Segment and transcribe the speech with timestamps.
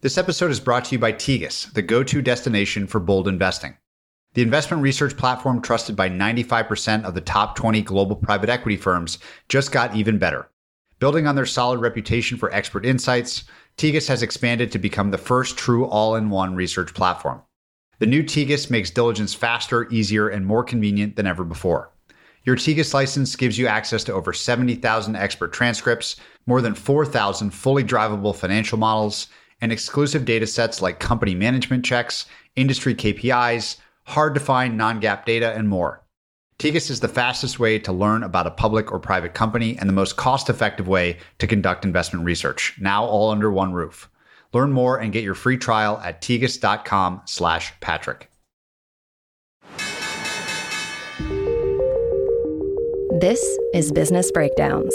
[0.00, 3.76] This episode is brought to you by Tegus, the go to destination for bold investing.
[4.34, 9.18] The investment research platform trusted by 95% of the top 20 global private equity firms
[9.48, 10.48] just got even better.
[11.00, 13.42] Building on their solid reputation for expert insights,
[13.76, 17.42] Tegus has expanded to become the first true all in one research platform.
[17.98, 21.90] The new Tegus makes diligence faster, easier, and more convenient than ever before.
[22.44, 26.14] Your Tegus license gives you access to over 70,000 expert transcripts,
[26.46, 29.26] more than 4,000 fully drivable financial models,
[29.60, 35.24] and exclusive data sets like company management checks, industry KPIs, hard to find non GAAP
[35.24, 36.04] data, and more.
[36.58, 39.92] Tegus is the fastest way to learn about a public or private company and the
[39.92, 44.10] most cost effective way to conduct investment research, now all under one roof.
[44.52, 48.30] Learn more and get your free trial at tegus.com slash Patrick.
[53.20, 53.42] This
[53.74, 54.94] is Business Breakdowns.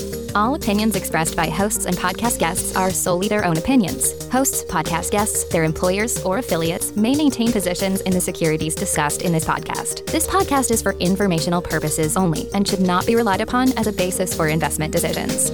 [0.33, 4.13] All opinions expressed by hosts and podcast guests are solely their own opinions.
[4.31, 9.33] Hosts, podcast guests, their employers, or affiliates may maintain positions in the securities discussed in
[9.33, 10.05] this podcast.
[10.09, 13.91] This podcast is for informational purposes only and should not be relied upon as a
[13.91, 15.49] basis for investment decisions.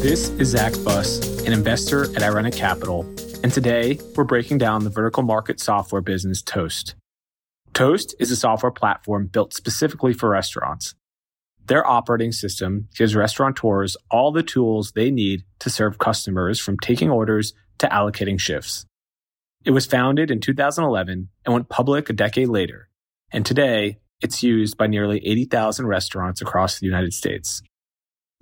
[0.00, 3.02] This is Zack Fuss, an investor at Irenic Capital,
[3.44, 6.96] and today we're breaking down the vertical market software business Toast.
[7.74, 10.96] Toast is a software platform built specifically for restaurants
[11.70, 17.08] their operating system gives restaurateurs all the tools they need to serve customers from taking
[17.08, 18.86] orders to allocating shifts.
[19.64, 22.88] It was founded in 2011 and went public a decade later,
[23.30, 27.62] and today it's used by nearly 80,000 restaurants across the United States.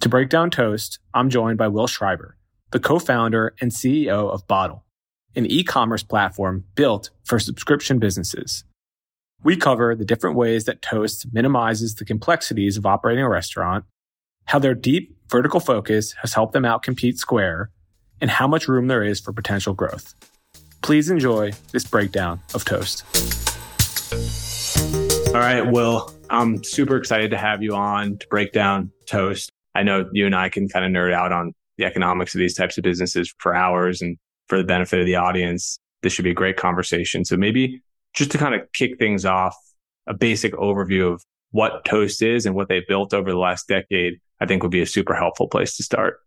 [0.01, 2.39] To break down Toast, I'm joined by Will Schreiber,
[2.71, 4.87] the co-founder and CEO of Bottle,
[5.37, 8.65] an e-commerce platform built for subscription businesses.
[9.45, 13.85] We cover the different ways that Toast minimizes the complexities of operating a restaurant,
[14.47, 17.71] how their deep vertical focus has helped them outcompete Square,
[18.21, 20.13] and how much room there is for potential growth.
[20.83, 23.05] Please enjoy this breakdown of Toast.
[25.29, 29.53] All right, Will, I'm super excited to have you on to break down Toast.
[29.73, 32.55] I know you and I can kind of nerd out on the economics of these
[32.55, 34.17] types of businesses for hours and
[34.49, 35.79] for the benefit of the audience.
[36.03, 37.25] This should be a great conversation.
[37.25, 37.83] So maybe
[38.15, 39.57] just to kind of kick things off,
[40.07, 44.21] a basic overview of what Toast is and what they built over the last decade,
[44.41, 46.19] I think would be a super helpful place to start.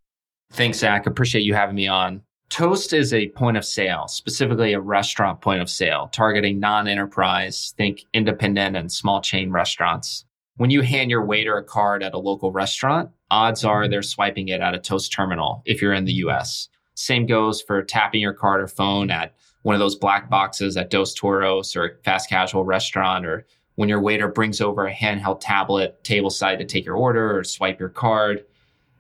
[0.52, 1.06] Thanks, Zack.
[1.06, 2.22] Appreciate you having me on.
[2.50, 7.74] Toast is a point of sale, specifically a restaurant point of sale, targeting non enterprise,
[7.78, 10.26] think independent and small chain restaurants.
[10.58, 14.50] When you hand your waiter a card at a local restaurant, odds are they're swiping
[14.50, 16.68] it at a Toast terminal if you're in the US.
[16.94, 20.90] Same goes for tapping your card or phone at one of those black boxes at
[20.90, 23.46] Dos Toros or fast casual restaurant, or
[23.76, 27.44] when your waiter brings over a handheld tablet table side to take your order or
[27.44, 28.46] swipe your card.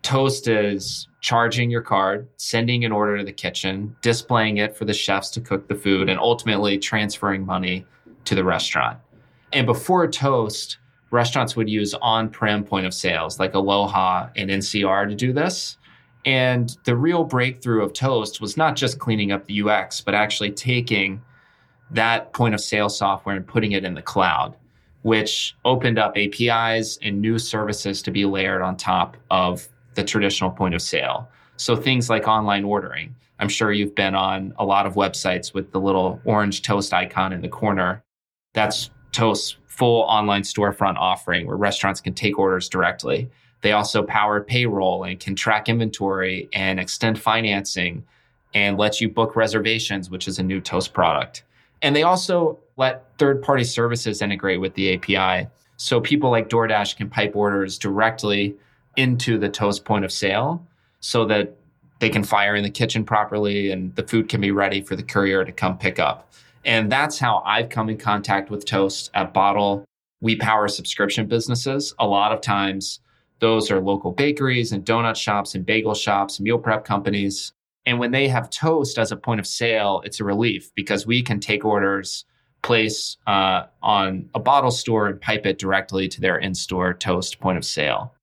[0.01, 4.94] Toast is charging your card, sending an order to the kitchen, displaying it for the
[4.94, 7.85] chefs to cook the food, and ultimately transferring money
[8.25, 8.97] to the restaurant.
[9.53, 10.78] And before Toast,
[11.11, 15.78] restaurants would use on prem point of sales like Aloha and NCR to do this.
[16.26, 20.52] And the real breakthrough of Toast was not just cleaning up the UX, but actually
[20.52, 21.22] taking
[21.90, 24.56] that point of sale software and putting it in the cloud,
[25.02, 30.52] which opened up APIs and new services to be layered on top of the traditional
[30.52, 31.28] point of sale.
[31.58, 33.16] So things like online ordering.
[33.40, 37.34] I'm sure you've been on a lot of websites with the little orange toast icon
[37.34, 38.03] in the corner.
[38.53, 43.30] That's Toast's full online storefront offering where restaurants can take orders directly.
[43.61, 48.03] They also power payroll and can track inventory and extend financing
[48.53, 51.43] and let you book reservations, which is a new Toast product.
[51.81, 55.47] And they also let third party services integrate with the API.
[55.78, 58.55] So people like DoorDash can pipe orders directly
[58.97, 60.66] into the Toast point of sale
[60.99, 61.55] so that
[61.99, 65.03] they can fire in the kitchen properly and the food can be ready for the
[65.03, 66.31] courier to come pick up.
[66.66, 69.85] And that's how I've come in contact with Toast at Bottle.
[70.19, 71.96] We power subscription businesses.
[71.97, 72.99] A lot of times,
[73.41, 77.52] those are local bakeries and donut shops and bagel shops, meal prep companies.
[77.88, 81.23] And when they have toast as a point of sale, it's a relief because we
[81.23, 82.23] can take orders,
[82.61, 87.40] place uh, on a bottle store, and pipe it directly to their in store toast
[87.40, 88.14] point of sale.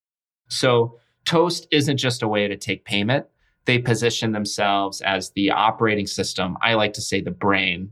[0.48, 3.26] So, toast isn't just a way to take payment.
[3.64, 6.56] they position themselves as the operating system.
[6.62, 7.90] I like to say the brain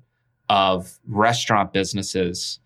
[0.49, 2.61] of restaurant businesses,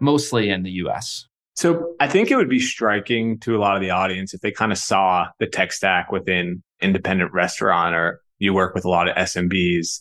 [0.00, 1.28] mostly in the US.
[1.56, 4.52] So I think it would be striking to a lot of the audience if they
[4.52, 9.08] kind of saw the tech stack within independent restaurant or you work with a lot
[9.08, 10.00] of SMBs.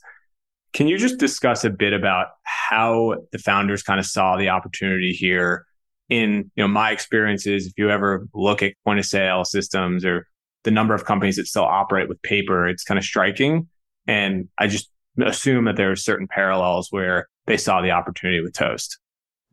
[0.74, 5.14] Can you just discuss a bit about how the founders kind of saw the opportunity
[5.14, 5.66] here
[6.10, 10.28] in, you know, my experiences, if you ever look at point of sale systems or
[10.66, 13.70] the number of companies that still operate with paper, it's kind of striking.
[14.08, 14.90] And I just
[15.24, 19.00] assume that there are certain parallels where they saw the opportunity with Toast.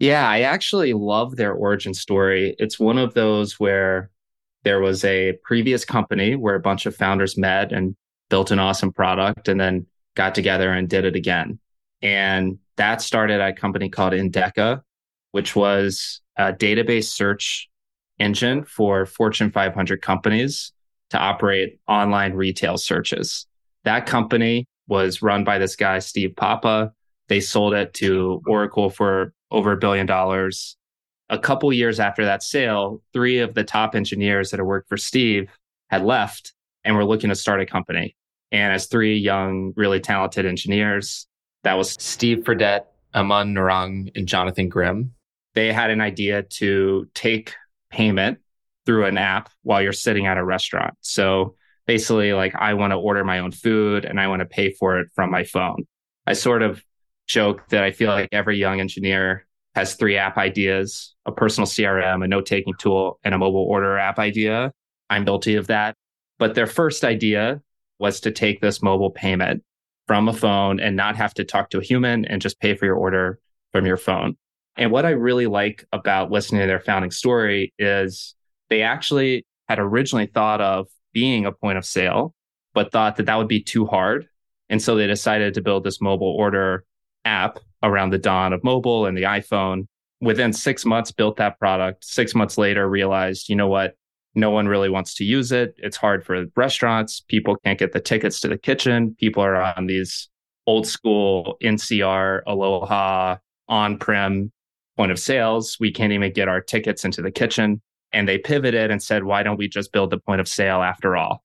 [0.02, 2.56] Yeah, I actually love their origin story.
[2.58, 4.10] It's one of those where
[4.64, 7.94] there was a previous company where a bunch of founders met and
[8.28, 11.60] built an awesome product and then got together and did it again.
[12.02, 14.82] And that started a company called Endeca,
[15.30, 17.70] which was a database search
[18.18, 20.72] engine for Fortune 500 companies
[21.10, 23.46] to operate online retail searches.
[23.84, 26.92] That company was run by this guy, Steve Papa.
[27.28, 30.76] They sold it to Oracle for over a billion dollars.
[31.28, 34.96] A couple years after that sale, three of the top engineers that had worked for
[34.96, 35.50] Steve
[35.88, 36.52] had left
[36.84, 38.16] and were looking to start a company.
[38.50, 41.26] And as three young, really talented engineers,
[41.62, 45.12] that was Steve Fredette, Aman Narang, and Jonathan Grimm.
[45.54, 47.54] They had an idea to take
[47.90, 48.38] payment
[48.84, 50.94] through an app while you're sitting at a restaurant.
[51.00, 51.56] So
[51.86, 54.98] basically, like, I want to order my own food and I want to pay for
[54.98, 55.86] it from my phone.
[56.26, 56.82] I sort of
[57.26, 62.24] joke that I feel like every young engineer has three app ideas a personal CRM,
[62.24, 64.72] a note taking tool, and a mobile order app idea.
[65.08, 65.94] I'm guilty of that.
[66.38, 67.62] But their first idea
[67.98, 69.62] was to take this mobile payment
[70.08, 72.86] from a phone and not have to talk to a human and just pay for
[72.86, 73.38] your order
[73.70, 74.36] from your phone.
[74.76, 78.34] And what I really like about listening to their founding story is
[78.68, 82.34] they actually had originally thought of being a point of sale,
[82.74, 84.26] but thought that that would be too hard.
[84.68, 86.84] And so they decided to build this mobile order
[87.24, 89.86] app around the dawn of mobile and the iPhone.
[90.20, 92.04] Within six months, built that product.
[92.04, 93.94] Six months later, realized, you know what?
[94.34, 95.74] No one really wants to use it.
[95.78, 97.20] It's hard for restaurants.
[97.20, 99.16] People can't get the tickets to the kitchen.
[99.18, 100.28] People are on these
[100.66, 103.36] old school NCR, Aloha,
[103.68, 104.52] on prem
[104.96, 105.76] point of sales.
[105.80, 107.82] We can't even get our tickets into the kitchen.
[108.12, 111.16] And they pivoted and said, why don't we just build the point of sale after
[111.16, 111.42] all?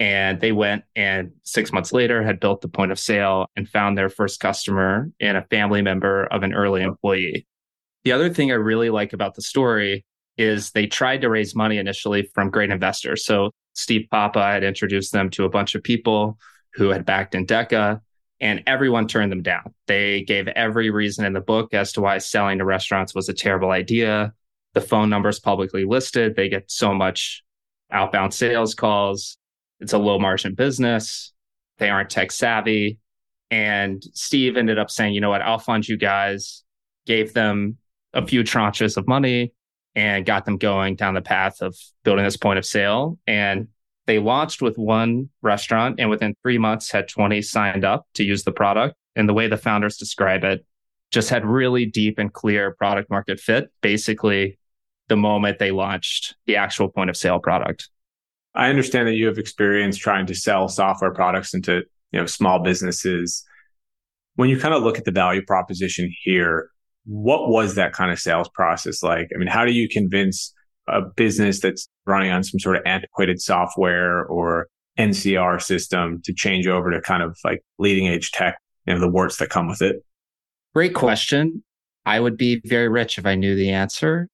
[0.00, 3.98] And they went and six months later had built the point of sale and found
[3.98, 7.46] their first customer in a family member of an early employee.
[8.04, 10.04] The other thing I really like about the story
[10.36, 13.24] is they tried to raise money initially from great investors.
[13.24, 16.38] So Steve Papa had introduced them to a bunch of people
[16.74, 18.00] who had backed Endeca
[18.40, 19.74] and everyone turned them down.
[19.86, 23.34] They gave every reason in the book as to why selling to restaurants was a
[23.34, 24.32] terrible idea.
[24.74, 26.36] The phone number is publicly listed.
[26.36, 27.42] They get so much
[27.90, 29.37] outbound sales calls.
[29.80, 31.32] It's a low margin business.
[31.78, 32.98] They aren't tech savvy.
[33.50, 36.64] And Steve ended up saying, you know what, I'll fund you guys,
[37.06, 37.78] gave them
[38.12, 39.52] a few tranches of money
[39.94, 43.18] and got them going down the path of building this point of sale.
[43.26, 43.68] And
[44.06, 48.44] they launched with one restaurant and within three months had 20 signed up to use
[48.44, 48.96] the product.
[49.16, 50.64] And the way the founders describe it,
[51.10, 54.58] just had really deep and clear product market fit, basically
[55.08, 57.88] the moment they launched the actual point of sale product.
[58.58, 62.58] I understand that you have experience trying to sell software products into you know small
[62.58, 63.44] businesses.
[64.34, 66.70] When you kind of look at the value proposition here,
[67.06, 69.28] what was that kind of sales process like?
[69.34, 70.52] I mean, how do you convince
[70.88, 74.66] a business that's running on some sort of antiquated software or
[74.98, 79.08] NCR system to change over to kind of like leading edge tech, you know, the
[79.08, 80.04] warts that come with it?
[80.74, 81.62] Great question.
[82.04, 84.28] I would be very rich if I knew the answer.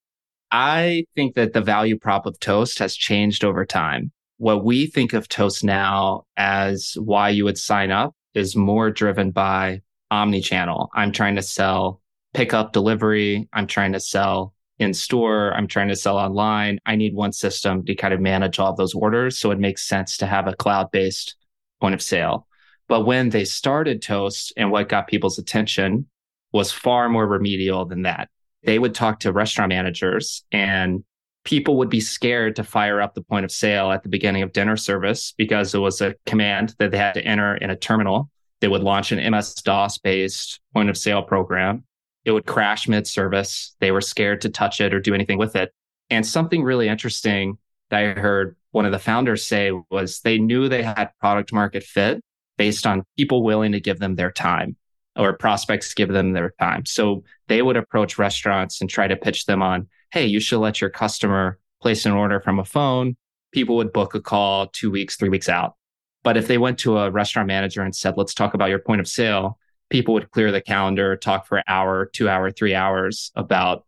[0.51, 4.13] I think that the value prop of Toast has changed over time.
[4.39, 9.31] What we think of Toast now as why you would sign up is more driven
[9.31, 10.91] by omni-channel.
[10.95, 12.01] I'm trying to sell
[12.33, 13.49] pickup delivery.
[13.53, 15.55] I'm trying to sell in store.
[15.55, 16.81] I'm trying to sell online.
[16.85, 19.39] I need one system to kind of manage all of those orders.
[19.39, 21.37] So it makes sense to have a cloud based
[21.81, 22.49] point of sale.
[22.89, 26.07] But when they started Toast and what got people's attention
[26.53, 28.29] was far more remedial than that
[28.65, 31.05] they would talk to restaurant managers and
[31.45, 34.53] people would be scared to fire up the point of sale at the beginning of
[34.53, 38.31] dinner service because it was a command that they had to enter in a terminal.
[38.61, 41.85] They would launch an MS DOS based point of sale program.
[42.25, 43.77] It would crash mid service.
[43.81, 45.73] They were scared to touch it or do anything with it.
[46.09, 47.59] And something really interesting
[47.91, 51.83] that I heard one of the founders say was they knew they had product market
[51.83, 52.23] fit
[52.57, 54.77] based on people willing to give them their time
[55.17, 56.87] or prospects give them their time.
[56.87, 60.81] So they would approach restaurants and try to pitch them on, hey, you should let
[60.81, 63.17] your customer place an order from a phone.
[63.51, 65.75] People would book a call two weeks, three weeks out.
[66.23, 69.01] But if they went to a restaurant manager and said, let's talk about your point
[69.01, 69.59] of sale,
[69.91, 73.85] people would clear the calendar, talk for an hour, two hour, three hours about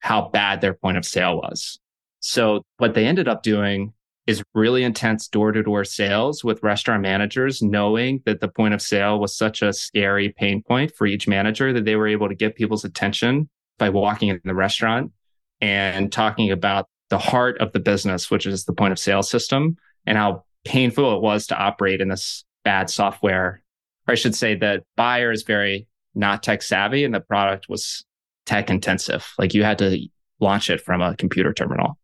[0.00, 1.78] how bad their point of sale was.
[2.18, 3.92] So what they ended up doing
[4.26, 8.82] is really intense door to door sales with restaurant managers, knowing that the point of
[8.82, 12.34] sale was such a scary pain point for each manager that they were able to
[12.34, 13.48] get people's attention
[13.78, 15.12] by walking in the restaurant
[15.60, 19.76] and talking about the heart of the business, which is the point of sale system
[20.06, 23.62] and how painful it was to operate in this bad software.
[24.06, 28.04] Or I should say that buyer is very not tech savvy and the product was
[28.46, 29.26] tech intensive.
[29.38, 30.06] Like you had to
[30.40, 31.98] launch it from a computer terminal.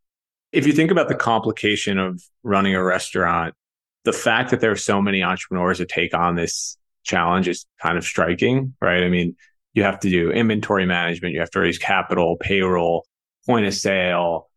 [0.53, 3.55] If you think about the complication of running a restaurant,
[4.05, 7.99] the fact that there are so many entrepreneurs that take on this challenge is kind
[7.99, 9.03] of striking, right?
[9.03, 9.37] I mean,
[9.75, 13.07] you have to do inventory management, you have to raise capital, payroll,
[13.47, 14.49] point of sale,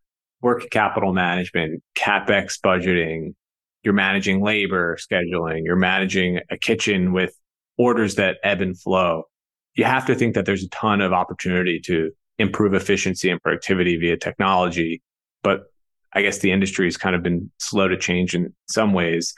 [0.42, 3.34] work capital management, capex budgeting.
[3.82, 5.62] You're managing labor scheduling.
[5.64, 7.34] You're managing a kitchen with
[7.78, 9.24] orders that ebb and flow.
[9.74, 13.96] You have to think that there's a ton of opportunity to improve efficiency and productivity
[13.96, 15.02] via technology.
[15.42, 15.62] But
[16.12, 19.34] I guess the industry has kind of been slow to change in some ways.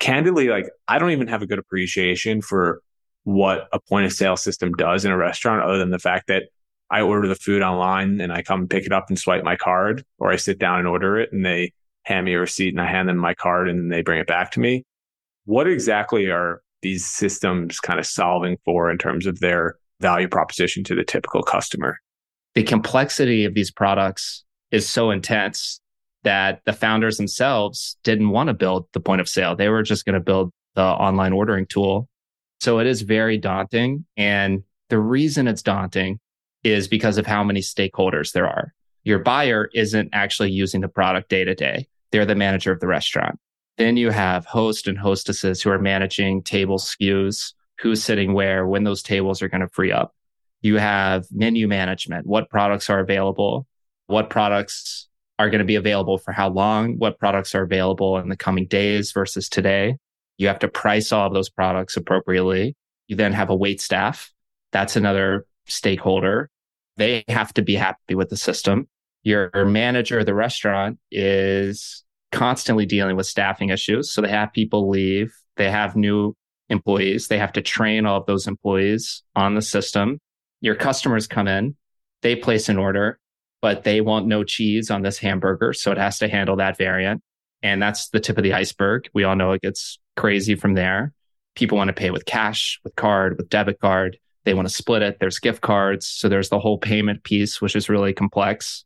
[0.00, 2.82] Candidly, like I don't even have a good appreciation for
[3.24, 6.44] what a point of sale system does in a restaurant other than the fact that
[6.90, 10.04] I order the food online and I come pick it up and swipe my card,
[10.18, 12.86] or I sit down and order it and they hand me a receipt and I
[12.86, 14.84] hand them my card and they bring it back to me.
[15.44, 20.82] What exactly are these systems kind of solving for in terms of their value proposition
[20.84, 21.98] to the typical customer?
[22.54, 25.80] The complexity of these products is so intense
[26.24, 29.54] that the founders themselves didn't want to build the point of sale.
[29.54, 32.08] They were just going to build the online ordering tool.
[32.60, 34.04] So it is very daunting.
[34.16, 36.18] And the reason it's daunting
[36.64, 38.74] is because of how many stakeholders there are.
[39.04, 41.88] Your buyer isn't actually using the product day to day.
[42.12, 43.38] They're the manager of the restaurant.
[43.78, 48.84] Then you have host and hostesses who are managing table SKUs, who's sitting where, when
[48.84, 50.14] those tables are going to free up.
[50.60, 53.66] You have menu management, what products are available,
[54.06, 58.28] what products are going to be available for how long, what products are available in
[58.28, 59.96] the coming days versus today.
[60.36, 62.76] You have to price all of those products appropriately.
[63.08, 64.30] You then have a wait staff.
[64.72, 66.50] That's another stakeholder.
[66.96, 68.88] They have to be happy with the system.
[69.22, 74.12] Your manager of the restaurant is constantly dealing with staffing issues.
[74.12, 76.34] So they have people leave, they have new
[76.68, 80.20] employees, they have to train all of those employees on the system.
[80.60, 81.76] Your customers come in,
[82.22, 83.18] they place an order,
[83.62, 85.72] but they want no cheese on this hamburger.
[85.72, 87.22] So it has to handle that variant.
[87.62, 89.08] And that's the tip of the iceberg.
[89.12, 91.12] We all know it gets crazy from there.
[91.54, 94.18] People want to pay with cash, with card, with debit card.
[94.44, 95.18] They want to split it.
[95.20, 96.06] There's gift cards.
[96.06, 98.84] So there's the whole payment piece, which is really complex.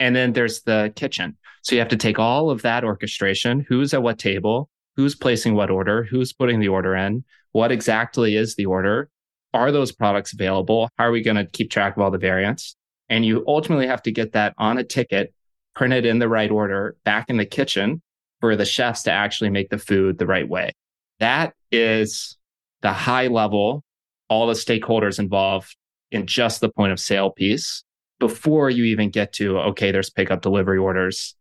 [0.00, 1.36] And then there's the kitchen.
[1.62, 3.64] So you have to take all of that orchestration.
[3.68, 4.68] Who's at what table?
[4.96, 6.04] Who's placing what order?
[6.04, 7.24] Who's putting the order in?
[7.52, 9.08] What exactly is the order?
[9.54, 10.88] Are those products available?
[10.98, 12.76] How are we going to keep track of all the variants?
[13.08, 15.32] And you ultimately have to get that on a ticket,
[15.74, 18.02] printed in the right order back in the kitchen
[18.40, 20.72] for the chefs to actually make the food the right way.
[21.18, 22.36] That is
[22.82, 23.82] the high level
[24.28, 25.76] all the stakeholders involved
[26.10, 27.82] in just the point of sale piece
[28.18, 31.34] before you even get to, okay, there's pickup delivery orders.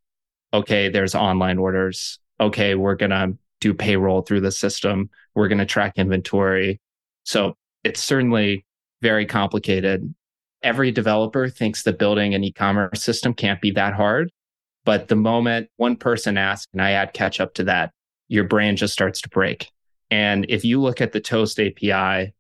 [0.54, 2.20] Okay, there's online orders.
[2.40, 5.10] Okay, we're going to do payroll through the system.
[5.36, 6.80] We're going to track inventory.
[7.24, 8.66] So it's certainly
[9.02, 10.14] very complicated.
[10.64, 14.32] Every developer thinks that building an e commerce system can't be that hard.
[14.86, 17.92] But the moment one person asks, and I add catch up to that,
[18.30, 19.70] your brain just starts to break.
[20.10, 22.34] And if you look at the Toast API,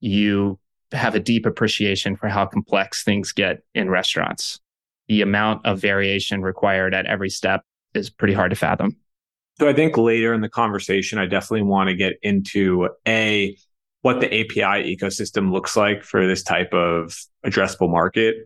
[0.00, 0.58] you
[0.92, 4.60] have a deep appreciation for how complex things get in restaurants.
[5.08, 7.62] The amount of variation required at every step
[7.94, 8.96] is pretty hard to fathom.
[9.58, 13.56] So I think later in the conversation, I definitely want to get into a
[14.02, 18.36] what the API ecosystem looks like for this type of addressable market,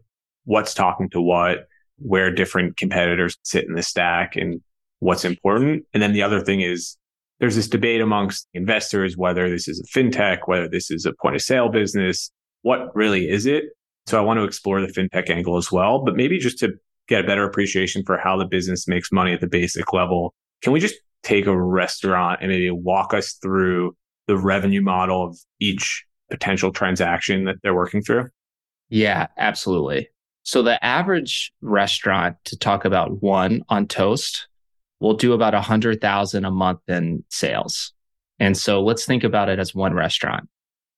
[0.44, 1.66] what's talking to what,
[1.98, 4.62] where different competitors sit in the stack and
[5.00, 5.84] what's important.
[5.92, 6.96] And then the other thing is
[7.40, 11.34] there's this debate amongst investors whether this is a fintech, whether this is a point
[11.34, 12.30] of sale business.
[12.62, 13.64] What really is it?
[14.06, 16.72] So I want to explore the fintech angle as well, but maybe just to
[17.08, 20.34] get a better appreciation for how the business makes money at the basic level.
[20.62, 25.38] Can we just take a restaurant and maybe walk us through the revenue model of
[25.58, 28.28] each potential transaction that they're working through?
[28.90, 30.08] Yeah, absolutely.
[30.42, 34.48] So the average restaurant to talk about one on Toast
[35.00, 37.92] will do about a hundred thousand a month in sales.
[38.38, 40.48] And so let's think about it as one restaurant.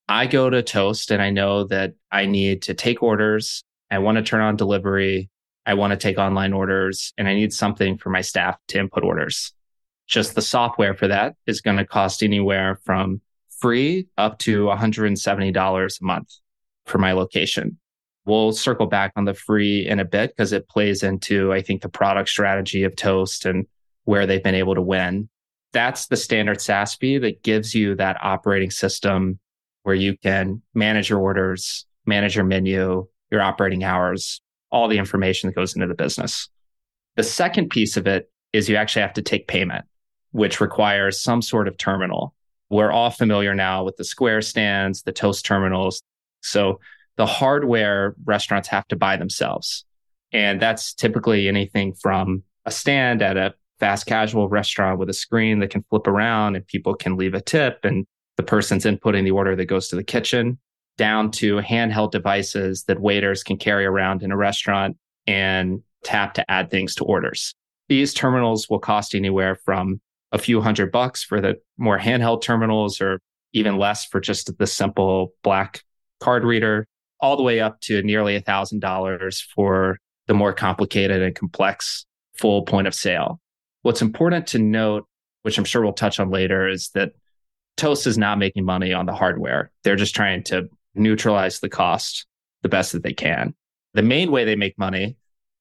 [0.08, 3.64] I go to Toast and I know that I need to take orders.
[3.90, 5.30] I want to turn on delivery.
[5.64, 9.04] I want to take online orders and I need something for my staff to input
[9.04, 9.52] orders.
[10.08, 13.20] just the software for that is going to cost anywhere from
[13.60, 16.28] free up to $170 a month
[16.84, 17.78] for my location.
[18.24, 21.82] We'll circle back on the free in a bit because it plays into, I think,
[21.82, 23.66] the product strategy of Toast and
[24.04, 25.28] where they've been able to win.
[25.72, 29.38] That's the standard SaaS fee that gives you that operating system
[29.82, 34.40] where you can manage your orders, manage your menu, your operating hours,
[34.70, 36.48] all the information that goes into the business.
[37.16, 39.84] The second piece of it is you actually have to take payment,
[40.32, 42.34] which requires some sort of terminal.
[42.70, 46.02] We're all familiar now with the square stands, the toast terminals.
[46.40, 46.80] So
[47.16, 49.84] the hardware restaurants have to buy themselves.
[50.32, 55.58] And that's typically anything from a stand at a fast casual restaurant with a screen
[55.58, 59.32] that can flip around and people can leave a tip and the person's inputting the
[59.32, 60.56] order that goes to the kitchen
[60.98, 64.96] down to handheld devices that waiters can carry around in a restaurant
[65.26, 67.56] and tap to add things to orders.
[67.88, 73.00] These terminals will cost anywhere from a few hundred bucks for the more handheld terminals
[73.00, 73.18] or
[73.52, 75.82] even less for just the simple black
[76.20, 76.86] card reader,
[77.18, 79.98] all the way up to nearly a thousand dollars for
[80.28, 82.06] the more complicated and complex
[82.38, 83.40] full point of sale.
[83.82, 85.06] What's important to note,
[85.42, 87.12] which I'm sure we'll touch on later, is that
[87.76, 89.70] Toast is not making money on the hardware.
[89.82, 92.26] They're just trying to neutralize the cost
[92.62, 93.54] the best that they can.
[93.94, 95.16] The main way they make money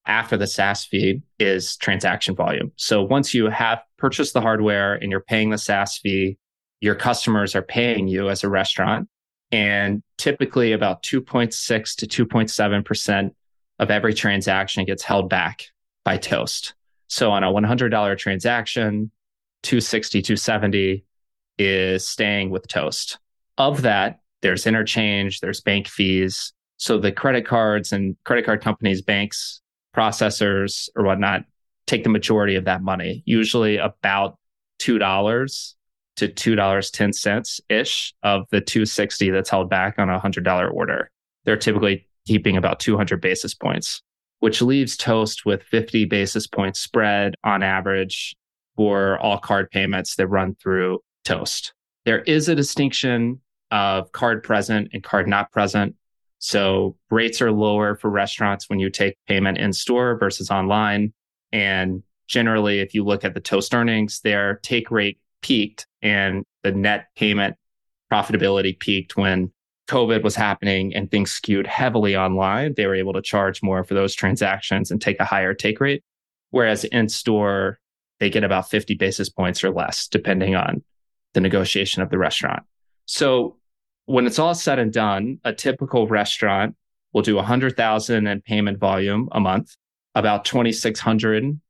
[0.06, 2.72] after the SaaS fee is transaction volume.
[2.76, 6.38] So once you have purchased the hardware and you're paying the SaaS fee,
[6.80, 9.08] your customers are paying you as a restaurant.
[9.50, 13.30] And typically about 2.6 to 2.7%
[13.78, 15.66] of every transaction gets held back
[16.04, 16.74] by Toast.
[17.12, 19.10] So on a $100 transaction,
[19.64, 21.04] 260, 270
[21.58, 23.18] is staying with Toast.
[23.58, 26.54] Of that, there's interchange, there's bank fees.
[26.78, 29.60] So the credit cards and credit card companies, banks,
[29.94, 31.44] processors or whatnot
[31.86, 34.38] take the majority of that money, usually about
[34.80, 35.74] $2
[36.16, 41.10] to $2.10 ish of the 260 that's held back on a $100 order.
[41.44, 44.00] They're typically keeping about 200 basis points,
[44.42, 48.34] which leaves Toast with 50 basis points spread on average
[48.74, 51.72] for all card payments that run through Toast.
[52.06, 55.94] There is a distinction of card present and card not present.
[56.40, 61.12] So rates are lower for restaurants when you take payment in store versus online.
[61.52, 66.72] And generally, if you look at the Toast earnings, their take rate peaked and the
[66.72, 67.54] net payment
[68.12, 69.52] profitability peaked when
[69.92, 72.72] COVID was happening and things skewed heavily online.
[72.74, 76.02] They were able to charge more for those transactions and take a higher take rate.
[76.48, 77.78] Whereas in store,
[78.18, 80.82] they get about 50 basis points or less, depending on
[81.34, 82.62] the negotiation of the restaurant.
[83.04, 83.58] So
[84.06, 86.74] when it's all said and done, a typical restaurant
[87.12, 89.76] will do 100,000 in payment volume a month.
[90.14, 91.60] About 2,600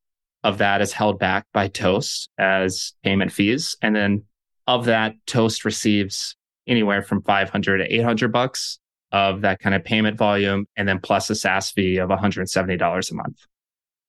[0.45, 3.77] of that is held back by Toast as payment fees.
[3.83, 4.25] And then
[4.69, 8.79] of that, Toast receives anywhere from 500 to 800 bucks
[9.11, 13.15] of that kind of payment volume, and then plus a SaaS fee of $170 a
[13.15, 13.37] month.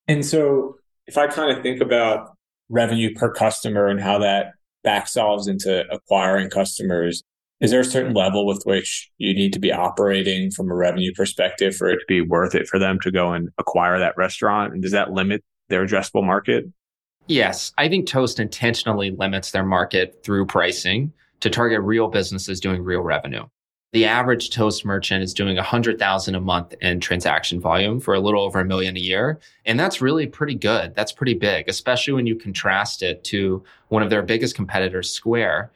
[0.07, 2.35] And so if I kind of think about
[2.69, 7.21] revenue per customer and how that back solves into acquiring customers,
[7.59, 11.13] is there a certain level with which you need to be operating from a revenue
[11.15, 14.73] perspective for it to be worth it for them to go and acquire that restaurant?
[14.73, 16.65] And does that limit their addressable market?
[17.27, 17.71] Yes.
[17.77, 23.01] I think Toast intentionally limits their market through pricing to target real businesses doing real
[23.01, 23.43] revenue.
[23.91, 28.41] The average Toast merchant is doing 100,000 a month in transaction volume for a little
[28.41, 29.41] over a million a year.
[29.65, 30.95] And that's really pretty good.
[30.95, 35.73] That's pretty big, especially when you contrast it to one of their biggest competitors, Square,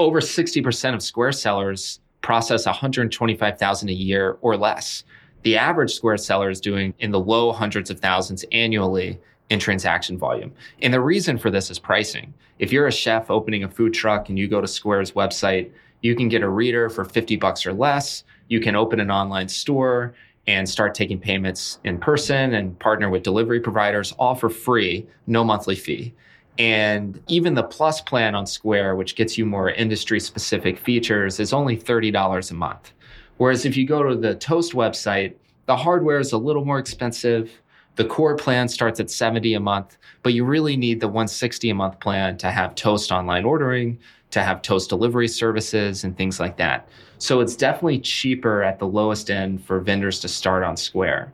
[0.00, 5.04] over 60% of Square sellers process 125,000 a year or less.
[5.44, 10.18] The average Square seller is doing in the low hundreds of thousands annually in transaction
[10.18, 10.52] volume.
[10.82, 12.34] And the reason for this is pricing.
[12.58, 15.70] If you're a chef opening a food truck and you go to Square's website,
[16.02, 18.24] you can get a reader for 50 bucks or less.
[18.48, 20.14] You can open an online store
[20.46, 25.42] and start taking payments in person and partner with delivery providers all for free, no
[25.42, 26.14] monthly fee.
[26.58, 31.52] And even the plus plan on Square, which gets you more industry specific features, is
[31.52, 32.92] only $30 a month.
[33.36, 35.34] Whereas if you go to the Toast website,
[35.66, 37.50] the hardware is a little more expensive.
[37.96, 41.74] The core plan starts at 70 a month, but you really need the 160 a
[41.74, 43.98] month plan to have Toast online ordering,
[44.30, 46.88] to have Toast delivery services and things like that.
[47.18, 51.32] So it's definitely cheaper at the lowest end for vendors to start on Square.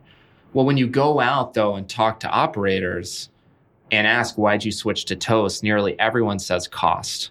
[0.53, 3.29] Well, when you go out though and talk to operators,
[3.93, 7.29] and ask why'd you switch to Toast, nearly everyone says cost.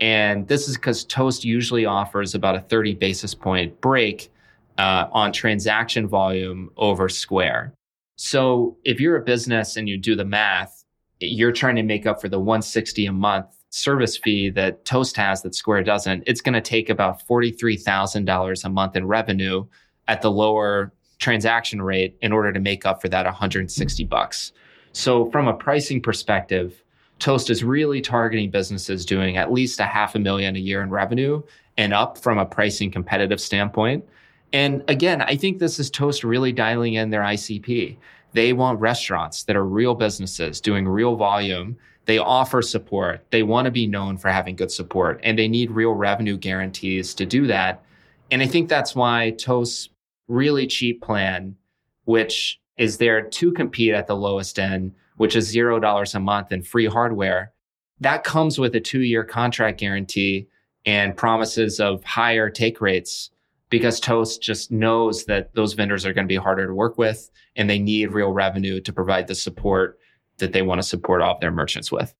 [0.00, 4.32] And this is because Toast usually offers about a 30 basis point break
[4.78, 7.74] uh, on transaction volume over Square.
[8.22, 10.84] So if you're a business and you do the math,
[11.20, 15.40] you're trying to make up for the 160 a month service fee that Toast has
[15.40, 19.64] that Square doesn't, it's going to take about $43,000 a month in revenue
[20.06, 24.52] at the lower transaction rate in order to make up for that 160 bucks.
[24.92, 26.84] So from a pricing perspective,
[27.20, 30.90] Toast is really targeting businesses doing at least a half a million a year in
[30.90, 31.42] revenue
[31.78, 34.04] and up from a pricing competitive standpoint.
[34.52, 37.96] And again, I think this is Toast really dialing in their ICP.
[38.32, 41.76] They want restaurants that are real businesses doing real volume.
[42.06, 43.24] They offer support.
[43.30, 47.14] They want to be known for having good support and they need real revenue guarantees
[47.14, 47.84] to do that.
[48.30, 49.88] And I think that's why Toast's
[50.28, 51.56] really cheap plan,
[52.04, 56.66] which is there to compete at the lowest end, which is $0 a month and
[56.66, 57.52] free hardware,
[58.00, 60.48] that comes with a two year contract guarantee
[60.86, 63.30] and promises of higher take rates
[63.70, 67.30] because Toast just knows that those vendors are going to be harder to work with
[67.56, 69.98] and they need real revenue to provide the support
[70.38, 72.12] that they want to support all of their merchants with.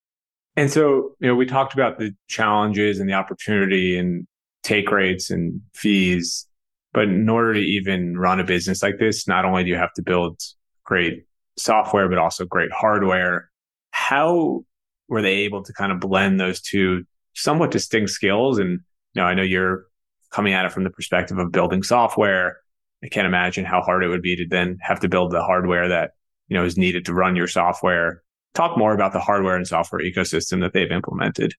[0.57, 4.27] And so, you know, we talked about the challenges and the opportunity and
[4.63, 6.47] take rates and fees.
[6.93, 9.93] But in order to even run a business like this, not only do you have
[9.95, 10.41] to build
[10.85, 11.25] great
[11.57, 13.51] software, but also great hardware.
[13.93, 14.65] How
[15.09, 18.59] were they able to kind of blend those two somewhat distinct skills?
[18.59, 18.81] And,
[19.15, 19.87] you know, I know you're
[20.31, 22.59] coming at it from the perspective of building software.
[23.03, 25.89] I can't imagine how hard it would be to then have to build the hardware
[25.89, 26.13] that,
[26.49, 28.23] you know, is needed to run your software.
[28.55, 31.55] Talk more about the hardware and software ecosystem that they've implemented.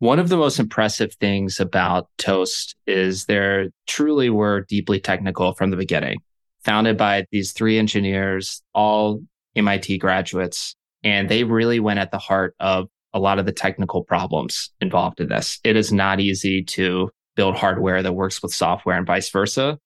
[0.00, 5.70] One of the most impressive things about Toast is they truly were deeply technical from
[5.70, 6.18] the beginning,
[6.62, 9.20] founded by these three engineers, all
[9.56, 14.04] MIT graduates, and they really went at the heart of a lot of the technical
[14.04, 15.58] problems involved in this.
[15.64, 19.78] It is not easy to build hardware that works with software and vice versa.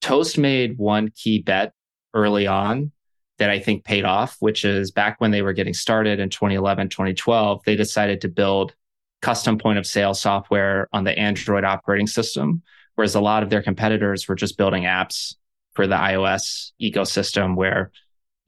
[0.00, 1.72] Toast made one key bet
[2.12, 2.90] early on
[3.38, 6.88] that I think paid off, which is back when they were getting started in 2011,
[6.88, 8.74] 2012, they decided to build
[9.22, 12.60] custom point of sale software on the Android operating system,
[12.96, 15.36] whereas a lot of their competitors were just building apps
[15.74, 17.92] for the iOS ecosystem where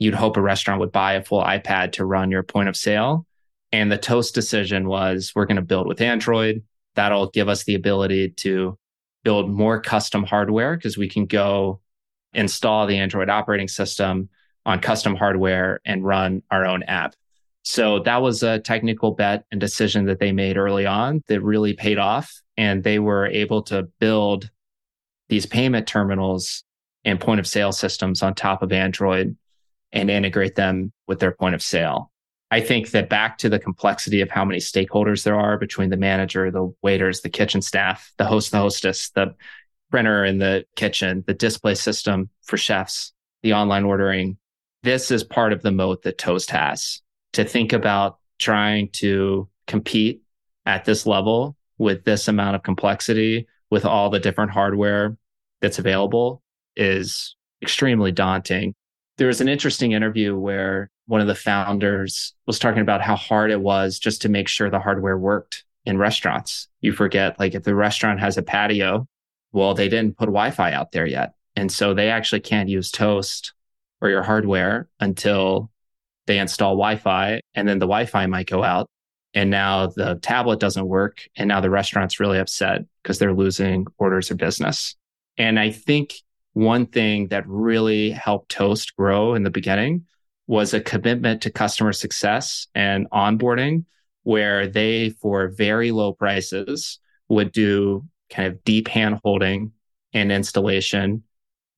[0.00, 3.24] you'd hope a restaurant would buy a full iPad to run your point of sale.
[3.70, 6.64] And the Toast decision was we're going to build with Android.
[6.98, 8.76] That'll give us the ability to
[9.22, 11.80] build more custom hardware because we can go
[12.32, 14.28] install the Android operating system
[14.66, 17.14] on custom hardware and run our own app.
[17.62, 21.72] So that was a technical bet and decision that they made early on that really
[21.72, 22.42] paid off.
[22.56, 24.50] And they were able to build
[25.28, 26.64] these payment terminals
[27.04, 29.36] and point of sale systems on top of Android
[29.92, 32.10] and integrate them with their point of sale.
[32.50, 35.96] I think that back to the complexity of how many stakeholders there are between the
[35.96, 39.34] manager, the waiters, the kitchen staff, the host, the hostess, the
[39.90, 44.38] printer in the kitchen, the display system for chefs, the online ordering.
[44.82, 47.02] This is part of the moat that Toast has
[47.34, 50.22] to think about trying to compete
[50.64, 55.16] at this level with this amount of complexity with all the different hardware
[55.60, 56.42] that's available
[56.76, 58.74] is extremely daunting.
[59.18, 63.50] There was an interesting interview where one of the founders was talking about how hard
[63.50, 66.68] it was just to make sure the hardware worked in restaurants.
[66.80, 69.08] You forget, like, if the restaurant has a patio,
[69.52, 71.32] well, they didn't put Wi Fi out there yet.
[71.56, 73.52] And so they actually can't use Toast
[74.00, 75.70] or your hardware until
[76.28, 78.88] they install Wi-Fi and then the Wi-Fi might go out
[79.34, 83.86] and now the tablet doesn't work and now the restaurant's really upset because they're losing
[83.98, 84.94] orders of business.
[85.36, 86.14] And I think
[86.52, 90.06] one thing that really helped Toast grow in the beginning
[90.48, 93.84] was a commitment to customer success and onboarding
[94.24, 99.70] where they for very low prices would do kind of deep hand holding
[100.12, 101.22] and installation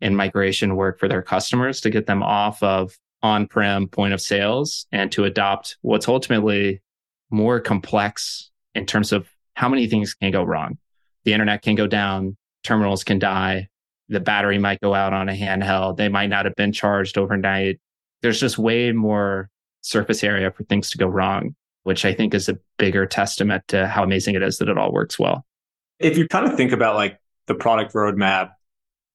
[0.01, 4.87] and migration work for their customers to get them off of on-prem point of sales
[4.93, 6.81] and to adopt what's ultimately
[7.29, 10.79] more complex in terms of how many things can go wrong.
[11.25, 13.69] The internet can go down, terminals can die,
[14.09, 17.81] the battery might go out on a handheld, they might not have been charged overnight.
[18.23, 19.51] There's just way more
[19.83, 21.55] surface area for things to go wrong,
[21.85, 24.93] which I think is a bigger testament to how amazing it is that it all
[24.93, 25.45] works well.
[25.99, 28.51] If you kind of think about like the product roadmap,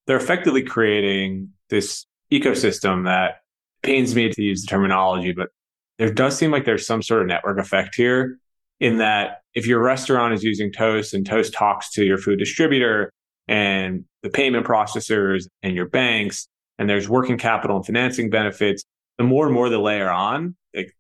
[0.08, 3.42] they're effectively creating this ecosystem that
[3.84, 5.50] pains me to use the terminology, but
[5.98, 8.38] there does seem like there's some sort of network effect here
[8.80, 13.12] in that if your restaurant is using Toast and Toast talks to your food distributor
[13.48, 18.84] and the payment processors and your banks, and there's working capital and financing benefits,
[19.18, 20.92] the more and more the layer on, it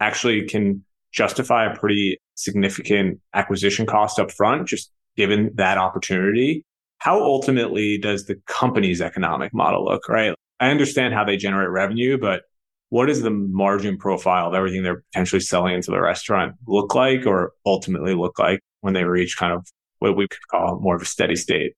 [0.00, 6.64] actually can justify a pretty significant acquisition cost up front, just given that opportunity.
[6.98, 10.34] How ultimately does the company's economic model look, right?
[10.60, 12.42] I understand how they generate revenue, but
[12.90, 17.26] what is the margin profile of everything they're potentially selling into the restaurant look like
[17.26, 19.66] or ultimately look like when they reach kind of
[19.98, 21.72] what we could call more of a steady state?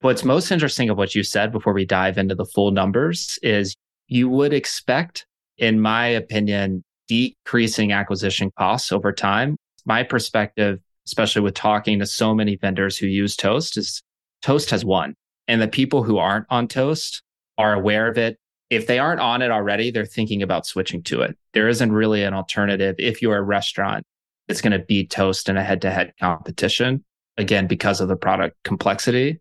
[0.00, 3.76] What's most interesting of what you said before we dive into the full numbers is
[4.08, 5.26] you would expect,
[5.58, 9.56] in my opinion, decreasing acquisition costs over time.
[9.84, 14.02] My perspective, especially with talking to so many vendors who use Toast, is
[14.42, 15.14] Toast has won.
[15.48, 17.22] And the people who aren't on Toast
[17.58, 18.38] are aware of it.
[18.68, 21.38] If they aren't on it already, they're thinking about switching to it.
[21.52, 24.04] There isn't really an alternative if you're a restaurant
[24.48, 27.04] that's going to beat Toast in a head to head competition,
[27.36, 29.40] again, because of the product complexity.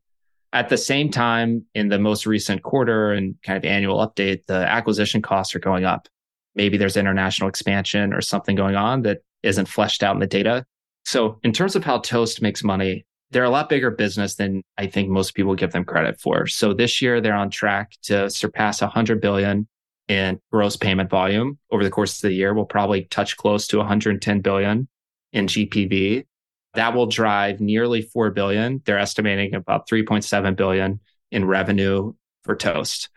[0.56, 4.56] At the same time, in the most recent quarter and kind of annual update, the
[4.56, 6.08] acquisition costs are going up.
[6.56, 10.66] Maybe there's international expansion or something going on that isn't fleshed out in the data.
[11.04, 14.88] So, in terms of how Toast makes money, they're a lot bigger business than I
[14.88, 16.48] think most people give them credit for.
[16.48, 19.68] So this year they're on track to surpass 100 billion
[20.08, 22.54] in gross payment volume over the course of the year.
[22.54, 24.88] We'll probably touch close to 110 billion
[25.34, 26.26] in GPV.
[26.76, 28.82] That will drive nearly 4 billion.
[28.86, 31.00] They're estimating about 3.7 billion
[31.32, 33.10] in revenue for Toast.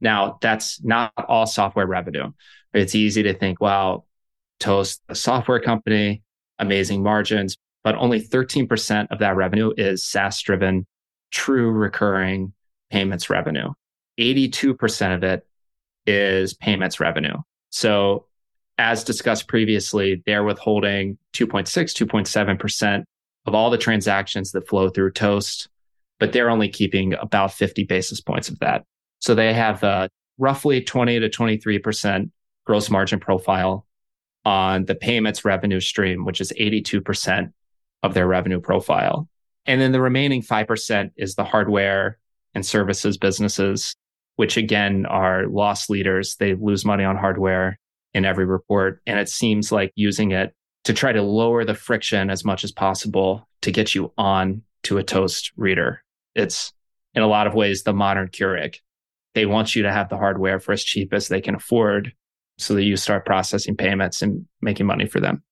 [0.00, 2.32] Now, that's not all software revenue.
[2.72, 4.04] It's easy to think, wow,
[4.60, 6.22] Toast, a software company,
[6.58, 10.86] amazing margins, but only 13% of that revenue is SaaS driven,
[11.30, 12.52] true recurring
[12.90, 13.72] payments revenue.
[14.18, 15.46] 82% of it
[16.06, 17.36] is payments revenue.
[17.70, 18.25] So
[18.78, 23.04] as discussed previously, they're withholding 2.6, 2.7%
[23.46, 25.68] of all the transactions that flow through Toast,
[26.18, 28.84] but they're only keeping about 50 basis points of that.
[29.20, 32.30] So they have a roughly 20 to 23%
[32.64, 33.86] gross margin profile
[34.44, 37.52] on the payments revenue stream, which is 82%
[38.02, 39.28] of their revenue profile.
[39.64, 42.18] And then the remaining 5% is the hardware
[42.54, 43.94] and services businesses,
[44.36, 46.36] which again are loss leaders.
[46.36, 47.78] They lose money on hardware
[48.16, 49.02] in every report.
[49.06, 52.72] And it seems like using it to try to lower the friction as much as
[52.72, 56.02] possible to get you on to a Toast reader.
[56.34, 56.72] It's
[57.14, 58.76] in a lot of ways the modern Keurig.
[59.34, 62.14] They want you to have the hardware for as cheap as they can afford
[62.56, 65.42] so that you start processing payments and making money for them.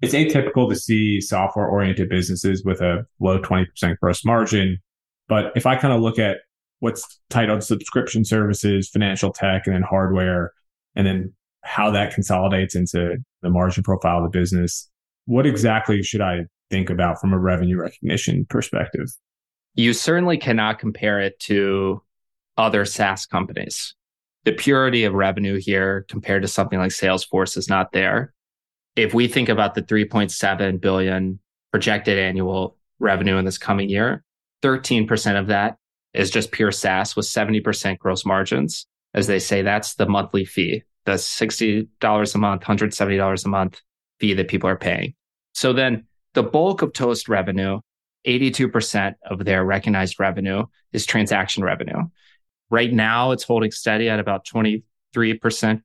[0.00, 3.66] It's atypical to see software oriented businesses with a low 20%
[4.00, 4.78] gross margin.
[5.28, 6.38] But if I kind of look at
[6.78, 10.54] what's titled subscription services, financial tech, and then hardware,
[10.96, 14.88] and then how that consolidates into the margin profile of the business.
[15.26, 19.08] What exactly should I think about from a revenue recognition perspective?
[19.74, 22.02] You certainly cannot compare it to
[22.56, 23.94] other SaaS companies.
[24.44, 28.32] The purity of revenue here compared to something like Salesforce is not there.
[28.96, 31.38] If we think about the 3.7 billion
[31.70, 34.24] projected annual revenue in this coming year,
[34.62, 35.76] 13% of that
[36.12, 38.86] is just pure SaaS with 70% gross margins.
[39.14, 43.80] As they say, that's the monthly fee the $60 a month, $170 a month
[44.18, 45.14] fee that people are paying.
[45.54, 47.80] So then the bulk of Toast revenue,
[48.26, 52.02] 82% of their recognized revenue is transaction revenue.
[52.70, 54.82] Right now, it's holding steady at about 23%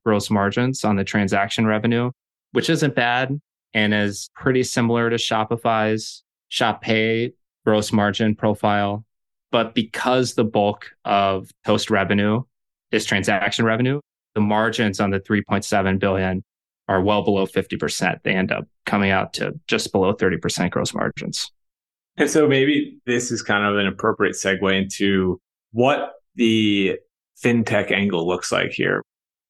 [0.04, 2.10] gross margins on the transaction revenue,
[2.52, 3.40] which isn't bad
[3.74, 7.32] and is pretty similar to Shopify's Shop Pay
[7.64, 9.04] gross margin profile.
[9.50, 12.42] But because the bulk of Toast revenue
[12.92, 14.00] is transaction revenue,
[14.36, 16.44] the margins on the 3.7 billion
[16.88, 18.22] are well below 50%.
[18.22, 21.50] They end up coming out to just below 30% gross margins.
[22.18, 25.40] And so maybe this is kind of an appropriate segue into
[25.72, 26.98] what the
[27.42, 29.02] fintech angle looks like here.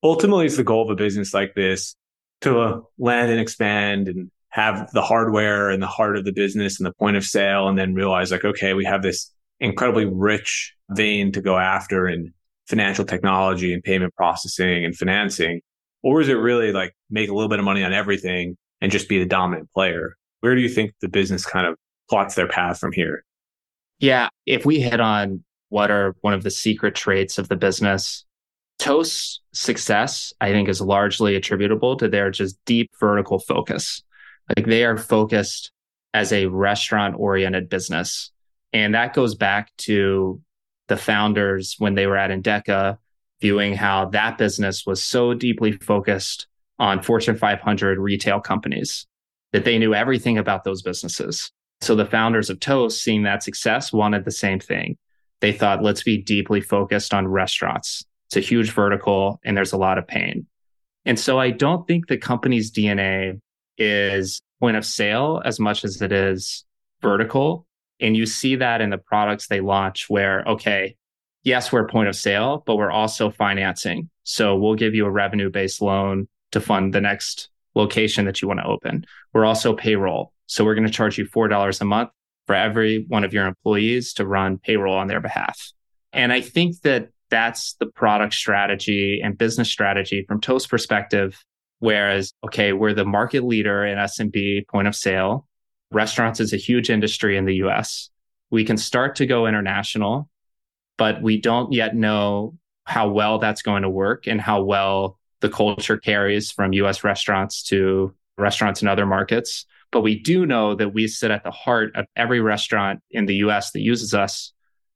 [0.04, 1.96] Ultimately, it's the goal of a business like this
[2.42, 6.86] to land and expand and have the hardware and the heart of the business and
[6.86, 11.32] the point of sale, and then realize like, okay, we have this incredibly rich vein
[11.32, 12.32] to go after and
[12.68, 15.60] financial technology and payment processing and financing?
[16.02, 19.08] Or is it really like make a little bit of money on everything and just
[19.08, 20.16] be the dominant player?
[20.40, 21.76] Where do you think the business kind of
[22.08, 23.24] plots their path from here?
[23.98, 24.28] Yeah.
[24.44, 28.24] If we hit on what are one of the secret traits of the business,
[28.78, 34.02] Toast's success, I think, is largely attributable to their just deep vertical focus.
[34.54, 35.72] Like they are focused
[36.14, 38.30] as a restaurant oriented business.
[38.72, 40.40] And that goes back to
[40.88, 42.98] the founders when they were at Endeca,
[43.40, 46.46] viewing how that business was so deeply focused
[46.78, 49.06] on Fortune 500 retail companies
[49.52, 51.50] that they knew everything about those businesses.
[51.80, 54.96] So the founders of Toast, seeing that success, wanted the same thing.
[55.40, 58.04] They thought, let's be deeply focused on restaurants.
[58.26, 60.46] It's a huge vertical and there's a lot of pain.
[61.04, 63.40] And so I don't think the company's DNA
[63.78, 66.64] is point of sale as much as it is
[67.02, 67.65] vertical.
[68.00, 70.96] And you see that in the products they launch where, okay,
[71.42, 74.10] yes, we're point of sale, but we're also financing.
[74.24, 78.48] So we'll give you a revenue based loan to fund the next location that you
[78.48, 79.06] want to open.
[79.32, 80.32] We're also payroll.
[80.46, 82.10] So we're going to charge you $4 a month
[82.46, 85.72] for every one of your employees to run payroll on their behalf.
[86.12, 91.42] And I think that that's the product strategy and business strategy from Toast perspective.
[91.78, 95.46] Whereas, okay, we're the market leader in SMB point of sale.
[95.90, 98.10] Restaurants is a huge industry in the US.
[98.50, 100.28] We can start to go international,
[100.98, 105.48] but we don't yet know how well that's going to work and how well the
[105.48, 109.66] culture carries from US restaurants to restaurants in other markets.
[109.92, 113.36] But we do know that we sit at the heart of every restaurant in the
[113.36, 114.52] US that uses us.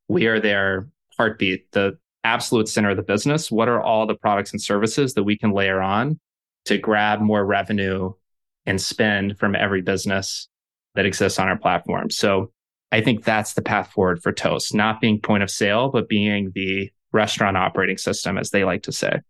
[0.08, 3.50] We are their heartbeat, the absolute center of the business.
[3.50, 6.18] What are all the products and services that we can layer on
[6.66, 8.12] to grab more revenue
[8.66, 10.48] and spend from every business
[10.94, 12.10] that exists on our platform?
[12.10, 12.52] So
[12.92, 16.52] I think that's the path forward for Toast, not being point of sale, but being
[16.54, 19.20] the restaurant operating system, as they like to say.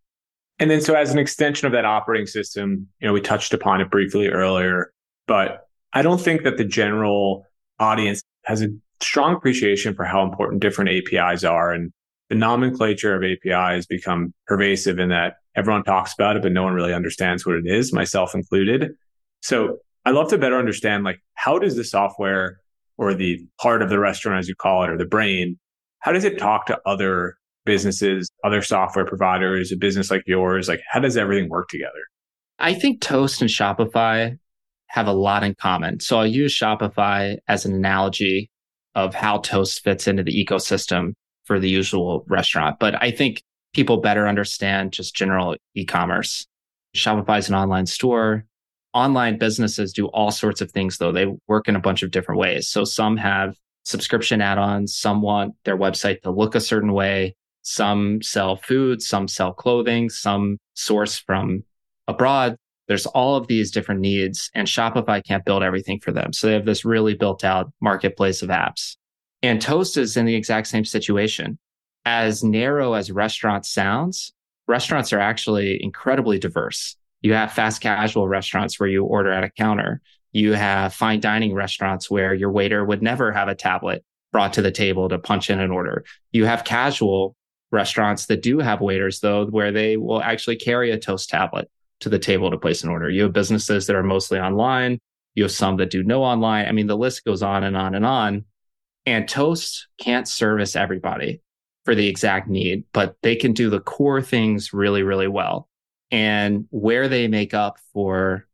[0.58, 3.80] And then, so as an extension of that operating system, you know, we touched upon
[3.80, 4.92] it briefly earlier,
[5.26, 7.46] but I don't think that the general
[7.78, 8.68] audience has a
[9.00, 11.72] strong appreciation for how important different APIs are.
[11.72, 11.92] And
[12.28, 16.62] the nomenclature of API has become pervasive in that everyone talks about it, but no
[16.62, 18.92] one really understands what it is, myself included.
[19.40, 22.60] So I'd love to better understand, like, how does the software
[22.96, 25.58] or the heart of the restaurant, as you call it, or the brain,
[26.00, 30.68] how does it talk to other businesses, other software providers, a business like yours?
[30.68, 32.00] Like, how does everything work together?
[32.58, 34.38] I think Toast and Shopify
[34.88, 36.00] have a lot in common.
[36.00, 38.50] So I'll use Shopify as an analogy
[38.94, 41.12] of how Toast fits into the ecosystem
[41.44, 42.78] for the usual restaurant.
[42.80, 46.46] But I think people better understand just general e commerce.
[46.94, 48.44] Shopify is an online store
[48.92, 51.12] online businesses do all sorts of things though.
[51.12, 52.68] They work in a bunch of different ways.
[52.68, 58.22] So some have subscription add-ons, some want their website to look a certain way, some
[58.22, 61.64] sell food, some sell clothing, some source from
[62.08, 62.56] abroad.
[62.88, 66.32] There's all of these different needs and Shopify can't build everything for them.
[66.32, 68.96] So they have this really built out marketplace of apps.
[69.42, 71.58] And Toast is in the exact same situation.
[72.04, 74.32] As narrow as restaurants sounds,
[74.66, 76.96] restaurants are actually incredibly diverse.
[77.22, 80.00] You have fast casual restaurants where you order at a counter.
[80.32, 84.62] You have fine dining restaurants where your waiter would never have a tablet brought to
[84.62, 86.04] the table to punch in an order.
[86.32, 87.36] You have casual
[87.72, 92.08] restaurants that do have waiters though, where they will actually carry a toast tablet to
[92.08, 93.10] the table to place an order.
[93.10, 94.98] You have businesses that are mostly online.
[95.34, 96.66] You have some that do no online.
[96.66, 98.44] I mean, the list goes on and on and on.
[99.06, 101.40] And Toast can't service everybody
[101.84, 105.69] for the exact need, but they can do the core things really, really well
[106.10, 108.46] and where they make up for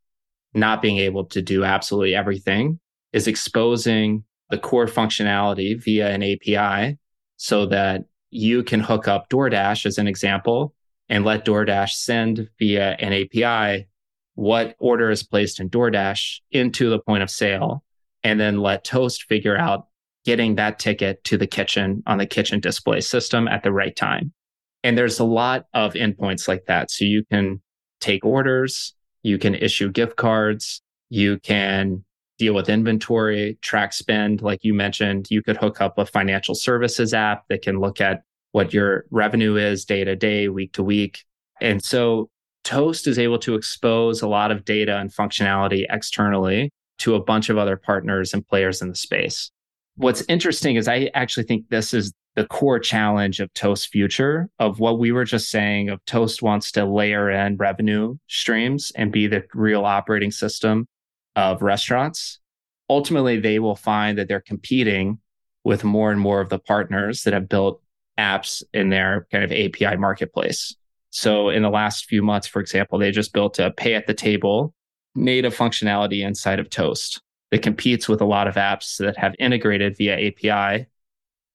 [0.55, 2.79] not being able to do absolutely everything
[3.12, 6.99] is exposing the core functionality via an API
[7.37, 10.75] so that you can hook up DoorDash as an example
[11.09, 13.88] and let DoorDash send via an API
[14.35, 17.83] what order is placed in DoorDash into the point of sale
[18.23, 19.87] and then let Toast figure out
[20.25, 24.33] getting that ticket to the kitchen on the kitchen display system at the right time.
[24.83, 26.91] And there's a lot of endpoints like that.
[26.91, 27.61] So you can
[28.01, 32.05] take orders, you can issue gift cards, you can
[32.39, 34.43] deal with inventory, track spend.
[34.43, 38.23] Like you mentioned, you could hook up a financial services app that can look at
[38.53, 41.25] what your revenue is day to day, week to week.
[41.61, 42.31] And so
[42.65, 47.49] Toast is able to expose a lot of data and functionality externally to a bunch
[47.49, 49.51] of other partners and players in the space.
[49.97, 54.79] What's interesting is I actually think this is the core challenge of Toast future of
[54.79, 59.27] what we were just saying of Toast wants to layer in revenue streams and be
[59.27, 60.87] the real operating system
[61.35, 62.38] of restaurants.
[62.90, 65.18] Ultimately, they will find that they're competing
[65.64, 67.83] with more and more of the partners that have built
[68.18, 70.77] apps in their kind of API marketplace.
[71.11, 74.14] So in the last few months, for example, they just built a pay at the
[74.14, 74.75] table
[75.14, 79.96] native functionality inside of Toast that competes with a lot of apps that have integrated
[79.96, 80.87] via API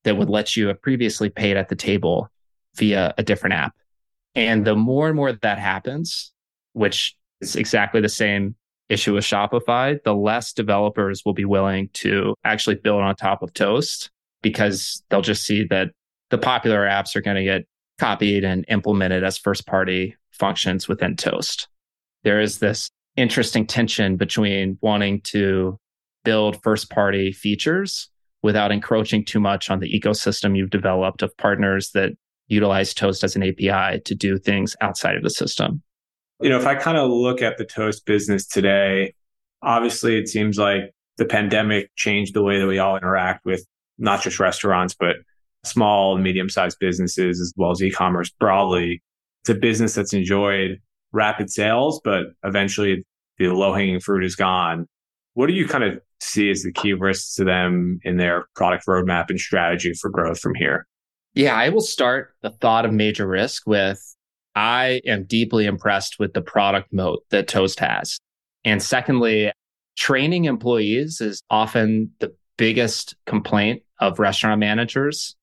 [0.04, 2.30] that would let you have previously paid at the table
[2.76, 3.76] via a different app.
[4.36, 6.32] And the more and more that happens,
[6.74, 8.56] which is exactly the same
[8.90, 13.54] issue with Shopify, the less developers will be willing to actually build on top of
[13.54, 14.10] Toast
[14.42, 15.90] because they'll just see that
[16.30, 17.66] the popular apps are going to get
[18.00, 21.68] copied and implemented as first party functions within Toast.
[22.24, 25.78] There is this interesting tension between wanting to
[26.24, 28.11] build first party features
[28.44, 32.12] without encroaching too much on the ecosystem you've developed of partners that
[32.48, 35.82] utilize Toast as an API to do things outside of the system.
[36.42, 39.14] You know, if I kind of look at the Toast business today,
[39.62, 43.66] obviously it seems like the pandemic changed the way that we all interact with
[43.98, 45.18] not just restaurants, but
[45.64, 49.02] small and medium sized businesses as well as e-commerce broadly.
[49.44, 50.82] It's a business that's enjoyed
[51.12, 53.06] rapid sales, but eventually
[53.38, 54.88] the low hanging fruit is gone.
[55.36, 58.86] What do you kind of see as the key risks to them in their product
[58.88, 60.88] roadmap and strategy for growth from here?
[61.34, 64.00] Yeah, I will start the thought of major risk with
[64.56, 68.20] I am deeply impressed with the product moat that Toast has.
[68.66, 69.52] And secondly,
[69.98, 75.36] training employees is often the biggest complaint of restaurant managers,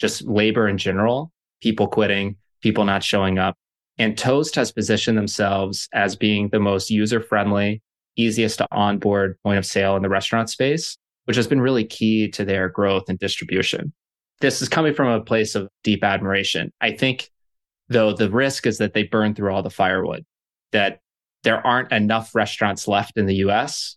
[0.00, 1.32] just labor in general,
[1.62, 3.54] people quitting, people not showing up.
[3.98, 7.82] And Toast has positioned themselves as being the most user friendly,
[8.16, 12.28] easiest to onboard point of sale in the restaurant space, which has been really key
[12.30, 13.92] to their growth and distribution.
[14.40, 16.72] This is coming from a place of deep admiration.
[16.80, 17.30] I think,
[17.88, 20.24] though, the risk is that they burn through all the firewood,
[20.72, 21.00] that
[21.42, 23.96] there aren't enough restaurants left in the US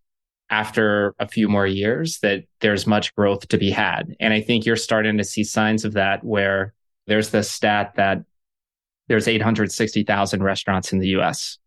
[0.50, 4.16] after a few more years, that there's much growth to be had.
[4.20, 6.74] And I think you're starting to see signs of that where
[7.08, 8.24] there's this stat that
[9.08, 11.58] there's 860,000 restaurants in the US.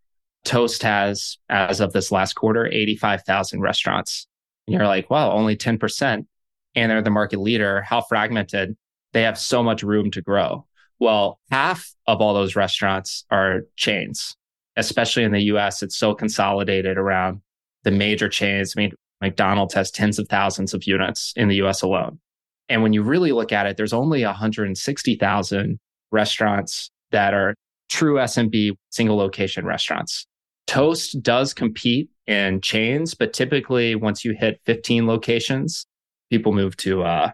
[0.44, 4.26] Toast has, as of this last quarter, 85,000 restaurants.
[4.66, 6.26] And you're like, well, only 10%.
[6.74, 7.82] And they're the market leader.
[7.82, 8.76] How fragmented.
[9.12, 10.66] They have so much room to grow.
[10.98, 14.36] Well, half of all those restaurants are chains,
[14.76, 15.82] especially in the US.
[15.82, 17.42] It's so consolidated around
[17.84, 18.74] the major chains.
[18.76, 22.20] I mean, McDonald's has tens of thousands of units in the US alone.
[22.68, 25.78] And when you really look at it, there's only 160,000
[26.10, 27.54] restaurants that are
[27.88, 30.26] true SMB single location restaurants.
[30.72, 35.84] Toast does compete in chains, but typically once you hit 15 locations,
[36.30, 37.32] people move to uh,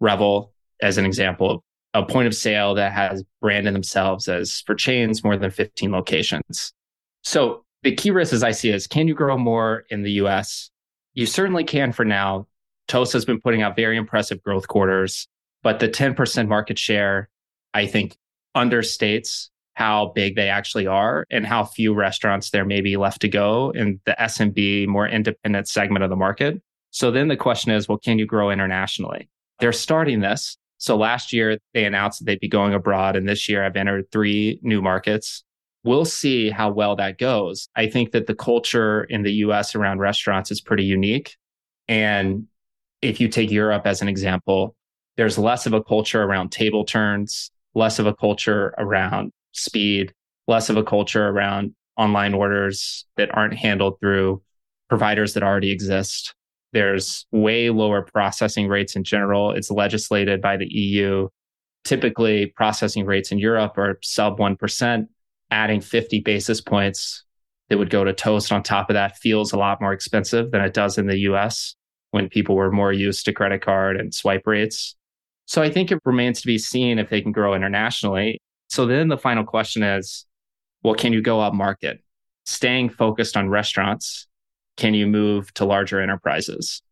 [0.00, 1.62] Revel as an example
[1.94, 5.92] of a point of sale that has branded themselves as for chains more than 15
[5.92, 6.72] locations.
[7.22, 10.72] So the key risk as I see is can you grow more in the US?
[11.14, 12.48] You certainly can for now.
[12.88, 15.28] Toast has been putting out very impressive growth quarters,
[15.62, 17.28] but the 10% market share,
[17.72, 18.16] I think,
[18.56, 19.49] understates
[19.80, 23.70] how big they actually are and how few restaurants there may be left to go
[23.70, 26.60] in the SMB, more independent segment of the market.
[26.90, 29.30] So then the question is, well, can you grow internationally?
[29.58, 30.58] They're starting this.
[30.76, 33.16] So last year they announced that they'd be going abroad.
[33.16, 35.44] And this year I've entered three new markets.
[35.82, 37.70] We'll see how well that goes.
[37.74, 41.38] I think that the culture in the US around restaurants is pretty unique.
[41.88, 42.48] And
[43.00, 44.76] if you take Europe as an example,
[45.16, 50.12] there's less of a culture around table turns less of a culture around speed,
[50.46, 54.42] less of a culture around online orders that aren't handled through
[54.88, 56.34] providers that already exist.
[56.72, 59.52] There's way lower processing rates in general.
[59.52, 61.28] It's legislated by the EU.
[61.84, 65.06] Typically, processing rates in Europe are sub 1%.
[65.52, 67.24] Adding 50 basis points
[67.68, 70.60] that would go to toast on top of that feels a lot more expensive than
[70.60, 71.74] it does in the US
[72.10, 74.96] when people were more used to credit card and swipe rates.
[75.46, 78.40] So I think it remains to be seen if they can grow internationally.
[78.70, 80.26] So then the final question is,
[80.82, 82.02] well, can you go up market?
[82.46, 84.26] Staying focused on restaurants,
[84.76, 86.82] can you move to larger enterprises?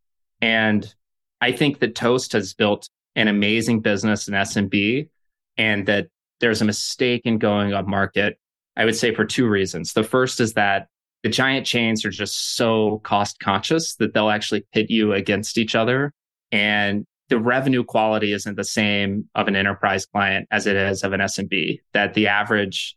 [0.40, 0.92] And
[1.40, 5.08] I think that Toast has built an amazing business in SMB
[5.56, 6.08] and that
[6.40, 8.38] there's a mistake in going up market.
[8.76, 9.92] I would say for two reasons.
[9.92, 10.88] The first is that
[11.22, 15.74] the giant chains are just so cost conscious that they'll actually pit you against each
[15.74, 16.12] other.
[16.52, 21.12] And the revenue quality isn't the same of an enterprise client as it is of
[21.12, 22.96] an SMB, that the average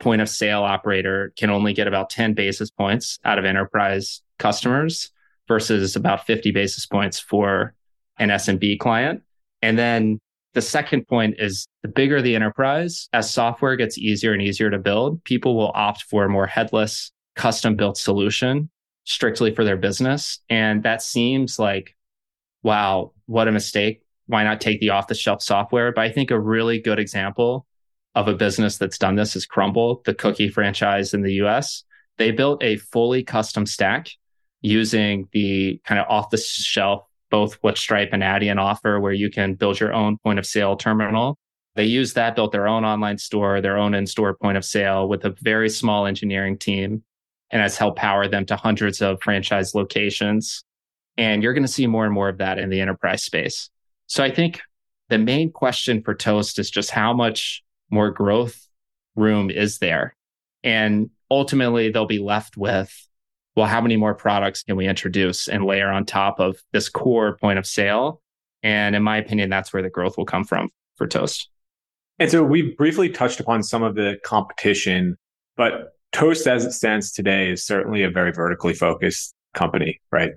[0.00, 5.10] point of sale operator can only get about 10 basis points out of enterprise customers
[5.48, 7.74] versus about 50 basis points for
[8.18, 9.22] an SMB client.
[9.62, 10.20] And then
[10.54, 14.78] the second point is the bigger the enterprise, as software gets easier and easier to
[14.78, 18.70] build, people will opt for a more headless, custom built solution
[19.04, 20.40] strictly for their business.
[20.50, 21.94] And that seems like
[22.62, 24.02] wow, what a mistake.
[24.26, 25.92] Why not take the off the shelf software?
[25.92, 27.66] But I think a really good example
[28.14, 31.84] of a business that's done this is Crumbl, the cookie franchise in the US.
[32.16, 34.08] They built a fully custom stack
[34.62, 39.30] using the kind of off the shelf, both what Stripe and Adyen offer, where you
[39.30, 41.38] can build your own point of sale terminal.
[41.76, 45.06] They used that, built their own online store, their own in store point of sale
[45.06, 47.04] with a very small engineering team,
[47.50, 50.64] and has helped power them to hundreds of franchise locations
[51.18, 53.68] and you're going to see more and more of that in the enterprise space.
[54.06, 54.60] So I think
[55.08, 58.66] the main question for Toast is just how much more growth
[59.16, 60.14] room is there?
[60.62, 62.94] And ultimately, they'll be left with,
[63.56, 67.36] well, how many more products can we introduce and layer on top of this core
[67.36, 68.22] point of sale?
[68.62, 71.48] And in my opinion, that's where the growth will come from for Toast.
[72.20, 75.16] And so we briefly touched upon some of the competition,
[75.56, 80.32] but Toast as it stands today is certainly a very vertically focused company, right?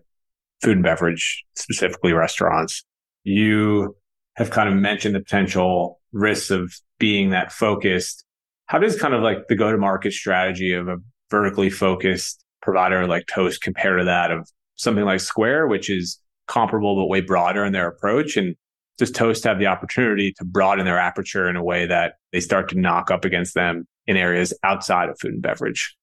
[0.62, 2.84] Food and beverage, specifically restaurants.
[3.24, 3.95] You
[4.36, 8.24] have kind of mentioned the potential risks of being that focused.
[8.68, 10.97] How does kind of like the go to market strategy of a
[11.30, 16.95] vertically focused provider like Toast compare to that of something like Square, which is comparable
[16.95, 18.38] but way broader in their approach?
[18.38, 18.55] And
[18.97, 22.70] does Toast have the opportunity to broaden their aperture in a way that they start
[22.70, 25.95] to knock up against them in areas outside of food and beverage?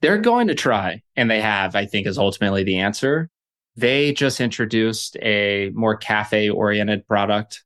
[0.00, 3.28] They're going to try, and they have, I think, is ultimately the answer.
[3.78, 7.62] They just introduced a more cafe oriented product.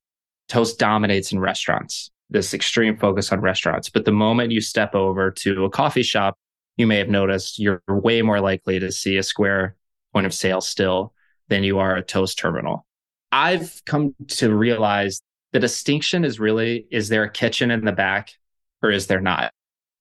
[0.47, 3.89] Toast dominates in restaurants, this extreme focus on restaurants.
[3.89, 6.37] But the moment you step over to a coffee shop,
[6.77, 9.75] you may have noticed you're way more likely to see a Square
[10.13, 11.15] point of sale still
[11.49, 12.85] than you are a Toast terminal.
[13.33, 18.35] I've come to realize the distinction is really is there a kitchen in the back
[18.83, 19.55] or is there not?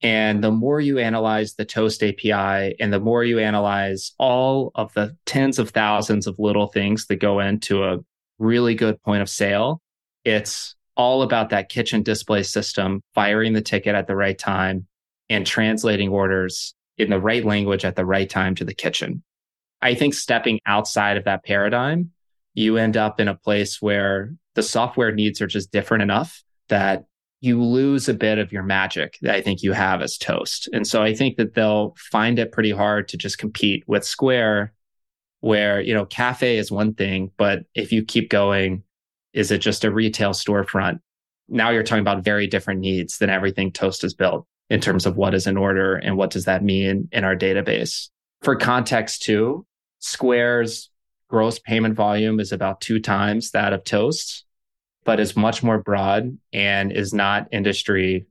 [0.04, 4.94] And the more you analyze the Toast API and the more you analyze all of
[4.94, 8.00] the tens of thousands of little things that go into a
[8.40, 9.80] really good point of sale,
[10.26, 14.88] it's all about that kitchen display system, firing the ticket at the right time
[15.30, 19.24] and translating orders in the right language at the right time to the kitchen.
[19.82, 22.12] I think stepping outside of that paradigm,
[22.54, 27.06] you end up in a place where the software needs are just different enough that
[27.42, 30.70] you lose a bit of your magic that I think you have as Toast.
[30.72, 34.74] And so I think that they'll find it pretty hard to just compete with Square,
[35.40, 38.84] where, you know, cafe is one thing, but if you keep going,
[39.34, 41.00] is it just a retail storefront?
[41.50, 45.18] Now you're talking about very different needs than everything Toast has built in terms of
[45.18, 48.10] what is an order and what does that mean in our database.
[48.44, 49.66] For context too,
[50.00, 50.92] Square's
[51.28, 54.46] gross payment volume is about two times that of Toast
[55.04, 58.28] but is much more broad and is not industry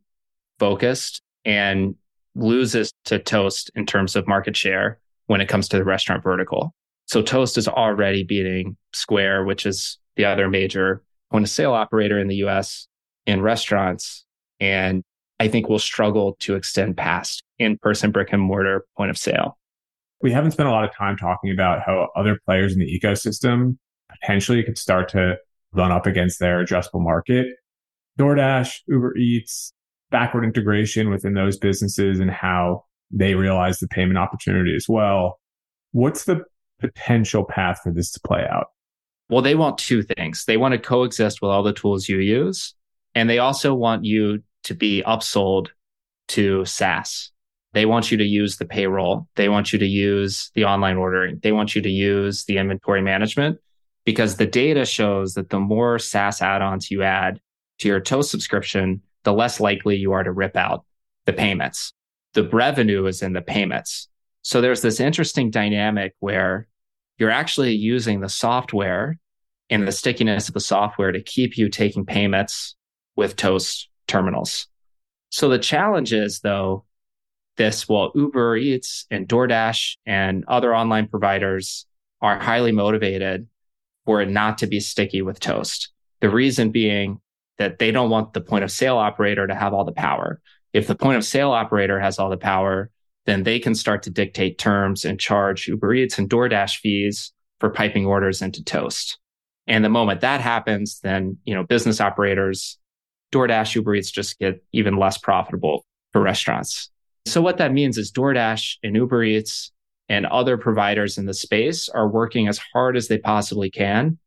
[0.59, 1.95] focused and
[2.35, 6.75] loses to Toast in terms of market share when it comes to the restaurant vertical.
[7.07, 12.19] So Toast is already beating Square, which is the other major point of sale operator
[12.19, 12.87] in the US
[13.27, 14.25] in restaurants.
[14.61, 15.03] And
[15.41, 19.59] I think will struggle to extend past in person brick and mortar point of sale.
[20.23, 23.79] We haven't spent a lot of time talking about how other players in the ecosystem
[24.11, 25.37] potentially could start to
[25.73, 27.47] run up against their addressable market.
[28.19, 29.73] DoorDash, Uber Eats,
[30.11, 35.41] backward integration within those businesses and how they realize the payment opportunity as well.
[35.93, 36.45] What's the
[36.81, 38.69] potential path for this to play out?
[39.29, 40.45] Well, they want two things.
[40.45, 42.75] They want to coexist with all the tools you use,
[43.15, 45.69] and they also want you to be upsold
[46.29, 47.31] to SaaS.
[47.73, 49.29] They want you to use the payroll.
[49.37, 51.39] They want you to use the online ordering.
[51.43, 53.59] They want you to use the inventory management
[54.05, 57.41] because the data shows that the more SaaS add ons you add
[57.79, 60.85] to your Toast subscription, the less likely you are to rip out
[61.27, 61.93] the payments.
[62.35, 64.09] The revenue is in the payments.
[64.43, 66.67] So there's this interesting dynamic where
[67.19, 69.19] you're actually using the software
[69.69, 72.75] and the stickiness of the software to keep you taking payments
[73.17, 74.67] with Toast terminals.
[75.29, 76.85] So the challenge is though,
[77.57, 81.87] this, well, Uber Eats and DoorDash and other online providers
[82.23, 83.47] are highly motivated
[84.11, 85.93] for it not to be sticky with toast.
[86.21, 87.21] The reason being
[87.59, 90.41] that they don't want the point of sale operator to have all the power.
[90.73, 92.91] If the point of sale operator has all the power,
[93.27, 97.71] then they can start to dictate terms and charge Uber Eats and DoorDash fees for
[97.71, 99.17] piping orders into Toast.
[99.69, 102.81] And the moment that happens, then, you know, business operators,
[103.31, 106.91] DoorDash, Uber Eats just get even less profitable for restaurants.
[107.27, 109.71] So what that means is DoorDash and Uber Eats
[110.11, 114.19] and other providers in the space are working as hard as they possibly can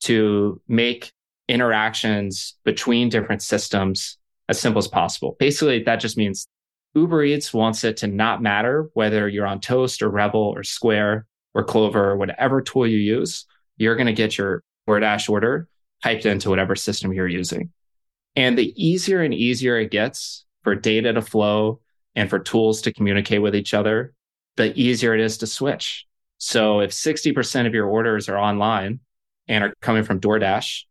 [0.00, 1.12] to make
[1.48, 4.18] interactions between different systems
[4.48, 5.36] as simple as possible.
[5.40, 6.46] Basically, that just means
[6.94, 11.26] Uber Eats wants it to not matter whether you're on Toast or Revel or Square
[11.54, 13.46] or Clover or whatever tool you use,
[13.78, 15.68] you're going to get your DoorDash order
[16.04, 17.72] piped into whatever system you're using.
[18.36, 21.80] And the easier and easier it gets for data to flow
[22.14, 24.14] and for tools to communicate with each other,
[24.56, 26.06] the easier it is to switch.
[26.38, 26.84] So mm-hmm.
[26.84, 29.00] if 60% of your orders are online
[29.48, 30.82] and are coming from DoorDash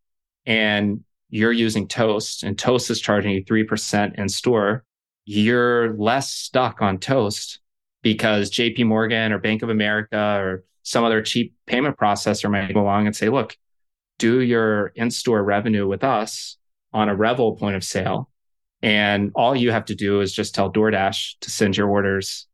[0.45, 4.83] and you're using Toast and Toast is charging you 3% in store,
[5.25, 7.59] you're less stuck on Toast
[8.03, 12.81] because JP Morgan or Bank of America or some other cheap payment processor might go
[12.81, 13.57] along and say, look,
[14.19, 16.57] do your in-store revenue with us
[16.93, 18.29] on a Revel point of sale.
[18.81, 22.47] And all you have to do is just tell DoorDash to send your orders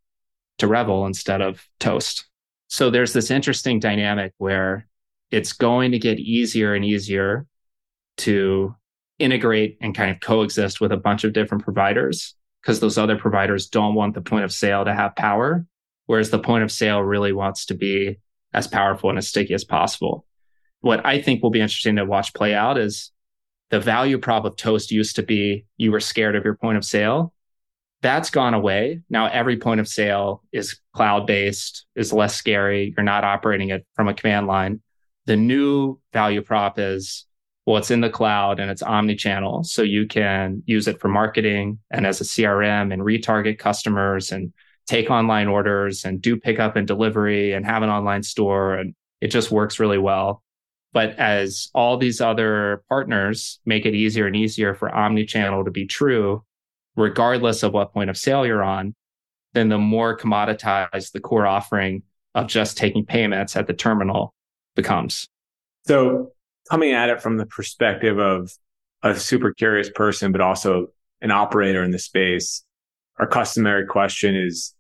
[0.62, 2.26] to Revel instead of Toast.
[2.68, 4.88] So there's this interesting dynamic where
[5.30, 7.46] it's going to get easier and easier
[8.18, 8.76] to
[9.20, 13.68] integrate and kind of coexist with a bunch of different providers because those other providers
[13.68, 15.66] don't want the point of sale to have power,
[16.06, 18.18] whereas the point of sale really wants to be
[18.54, 20.26] as powerful and as sticky as possible.
[20.82, 23.12] What I think will be interesting to watch play out is
[23.70, 26.86] the value prop of Toast used to be you were scared of your point of
[26.86, 27.34] sale.
[28.02, 29.02] That's gone away.
[29.10, 32.94] Now every point of sale is cloud based, is less scary.
[32.96, 34.82] You're not operating it from a command line.
[35.28, 37.26] The new value prop is
[37.66, 39.64] well, it's in the cloud and it's omni-channel.
[39.66, 44.52] So you can use it for marketing and as a CRM and retarget customers and
[44.88, 48.74] take online orders and do pickup and delivery and have an online store.
[48.76, 50.42] And it just works really well.
[50.92, 55.86] But as all these other partners make it easier and easier for omni-channel to be
[55.86, 56.44] true,
[56.96, 58.96] regardless of what point of sale you're on,
[59.54, 62.04] then the more commoditized the core offering
[62.36, 64.34] of just taking payments at the terminal
[64.76, 65.28] becomes.
[65.88, 66.32] So
[66.70, 68.52] coming at it from the perspective of
[69.04, 70.88] a super curious person, but also
[71.22, 72.64] an operator in the space,
[73.20, 74.74] our customary question is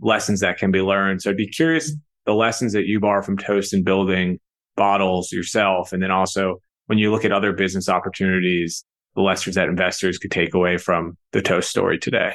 [0.00, 1.22] lessons that can be learned.
[1.22, 1.94] So I'd be curious
[2.24, 4.40] the lessons that you borrow from Toast and building
[4.76, 5.92] bottles yourself.
[5.92, 8.84] And then also when you look at other business opportunities,
[9.16, 12.34] the lessons that investors could take away from the Toast story today.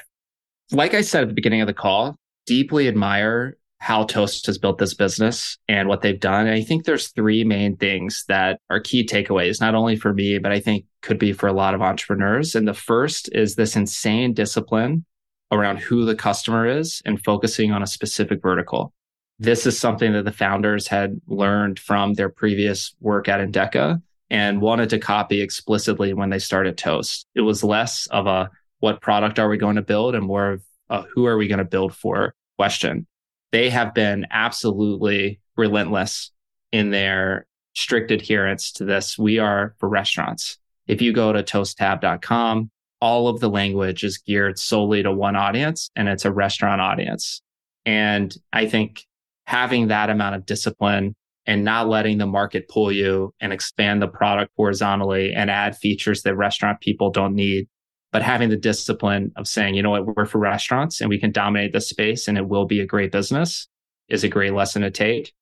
[0.72, 4.78] Like I said at the beginning of the call, deeply admire how Toast has built
[4.78, 6.46] this business and what they've done.
[6.46, 10.38] And I think there's three main things that are key takeaways, not only for me,
[10.38, 12.54] but I think could be for a lot of entrepreneurs.
[12.54, 15.06] And the first is this insane discipline
[15.52, 18.94] around who the customer is and focusing on a specific vertical.
[19.40, 24.02] This is something that the founders had learned from their previous work at Endeca
[24.32, 27.28] and wanted to copy explicitly when they started Toast.
[27.36, 30.64] It was less of a what product are we going to build and more of
[30.90, 33.06] a who are we going to build for question
[33.52, 36.32] they have been absolutely relentless
[36.72, 39.18] in their strict adherence to this.
[39.18, 40.58] We are for restaurants.
[40.88, 42.72] If you go to toasttab.com,
[43.02, 47.42] all of the language is geared solely to one audience and it's a restaurant audience.
[47.86, 49.06] And I think
[49.46, 51.16] having that amount of discipline
[51.46, 56.22] and not letting the market pull you and expand the product horizontally and add features
[56.22, 57.68] that restaurant people don't need
[58.12, 61.32] but having the discipline of saying, you know what, we're for restaurants and we can
[61.32, 63.68] dominate the space and it will be a great business
[64.10, 65.34] is a great lesson to take.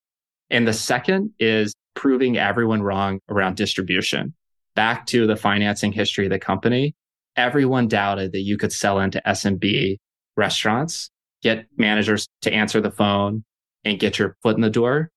[0.52, 4.36] And the second is proving everyone wrong around distribution.
[4.76, 6.96] Back to the financing history of the company,
[7.36, 9.98] everyone doubted that you could sell into SMB
[10.38, 11.10] restaurants,
[11.42, 13.44] get managers to answer the phone
[13.84, 15.10] and get your foot in the door.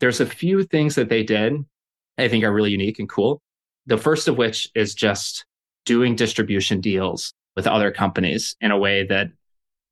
[0.00, 1.64] There's a few things that they did
[2.18, 3.40] I think are really unique and cool.
[3.86, 5.46] The first of which is just
[5.86, 9.28] doing distribution deals with other companies in a way that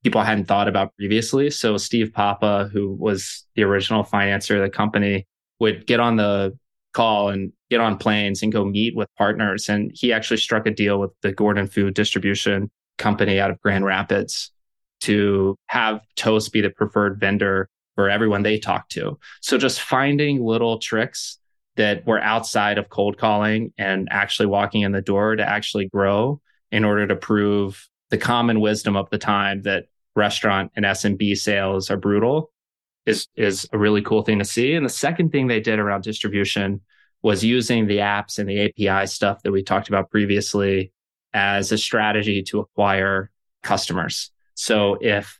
[0.03, 1.49] people hadn't thought about previously.
[1.49, 5.25] So Steve Papa, who was the original financier of the company,
[5.59, 6.55] would get on the
[6.93, 9.69] call and get on planes and go meet with partners.
[9.69, 13.85] And he actually struck a deal with the Gordon Food Distribution Company out of Grand
[13.85, 14.51] Rapids
[15.01, 19.17] to have Toast be the preferred vendor for everyone they talk to.
[19.41, 21.39] So just finding little tricks
[21.77, 26.39] that were outside of cold calling and actually walking in the door to actually grow
[26.71, 29.85] in order to prove the common wisdom of the time that
[30.15, 32.51] restaurant and SMB sales are brutal
[33.07, 34.75] is is a really cool thing to see.
[34.75, 36.81] And the second thing they did around distribution
[37.23, 40.91] was using the apps and the API stuff that we talked about previously
[41.33, 43.31] as a strategy to acquire
[43.63, 44.29] customers.
[44.53, 45.39] So if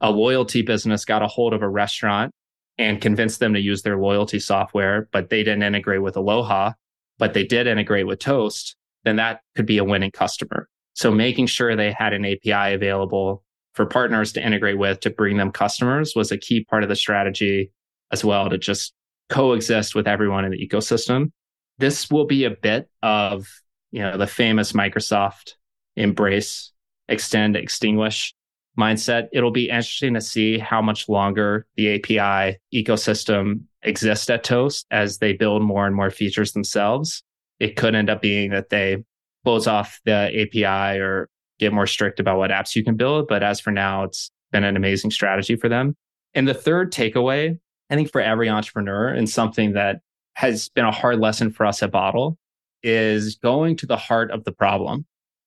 [0.00, 2.32] a loyalty business got a hold of a restaurant
[2.78, 6.72] and convinced them to use their loyalty software, but they didn't integrate with Aloha,
[7.18, 10.68] but they did integrate with Toast, then that could be a winning customer.
[10.94, 13.42] So making sure they had an API available
[13.74, 16.96] for partners to integrate with to bring them customers was a key part of the
[16.96, 17.72] strategy
[18.10, 18.94] as well to just
[19.28, 21.30] coexist with everyone in the ecosystem.
[21.78, 23.46] This will be a bit of,
[23.90, 25.52] you know, the famous Microsoft
[25.96, 26.72] embrace,
[27.08, 28.34] extend, extinguish
[28.78, 29.28] mindset.
[29.32, 35.18] It'll be interesting to see how much longer the API ecosystem exists at Toast as
[35.18, 37.22] they build more and more features themselves.
[37.58, 39.04] It could end up being that they
[39.44, 43.28] close off the API or get more strict about what apps you can build.
[43.28, 45.96] But as for now, it's been an amazing strategy for them.
[46.34, 47.58] And the third takeaway,
[47.90, 50.00] I think for every entrepreneur and something that
[50.34, 52.38] has been a hard lesson for us at Bottle
[52.82, 55.04] is going to the heart of the problem.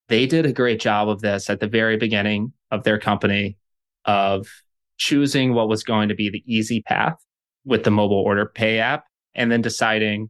[0.09, 3.57] They did a great job of this at the very beginning of their company
[4.05, 4.47] of
[4.97, 7.17] choosing what was going to be the easy path
[7.65, 9.05] with the mobile order pay app
[9.36, 10.30] and then deciding,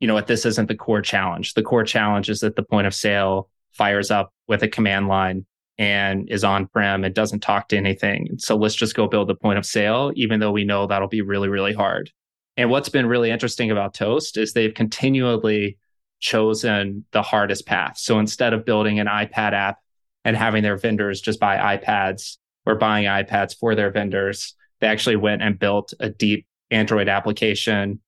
[0.00, 1.54] you know what, this isn't the core challenge.
[1.54, 5.46] The core challenge is that the point of sale fires up with a command line
[5.78, 7.04] and is on prem.
[7.04, 8.28] It doesn't talk to anything.
[8.38, 11.22] So let's just go build the point of sale, even though we know that'll be
[11.22, 12.10] really, really hard.
[12.56, 15.76] And what's been really interesting about Toast is they've continually
[16.20, 17.98] chosen the hardest path.
[17.98, 19.78] So instead of building an iPad app
[20.26, 24.56] and having their vendors just buy iPads or buying iPads for their vendors.
[24.80, 28.00] They actually went and built a deep Android application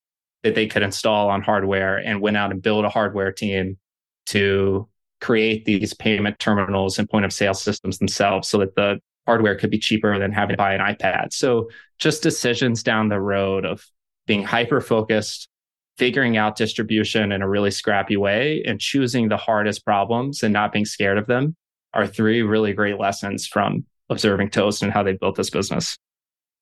[0.43, 3.79] that they could install on hardware and went out and built a hardware team
[4.27, 4.89] to
[5.21, 9.71] create these payment terminals and point of sale systems themselves so that the hardware could
[9.71, 11.33] be cheaper than having to buy an iPad.
[11.33, 13.87] So just decisions down the road of
[14.27, 15.49] being hyper focused,
[15.99, 20.73] figuring out distribution in a really scrappy way and choosing the hardest problems and not
[20.73, 21.55] being scared of them
[21.95, 25.99] are three really great lessons from observing Toast and how they built this business.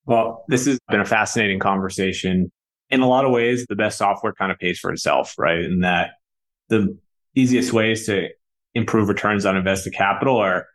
[0.04, 2.50] Well, this has been a fascinating conversation.
[2.90, 5.58] In a lot of ways, the best software kind of pays for itself, right?
[5.58, 6.10] And that
[6.68, 6.96] the
[7.34, 8.28] easiest ways to
[8.74, 10.66] improve returns on invested capital are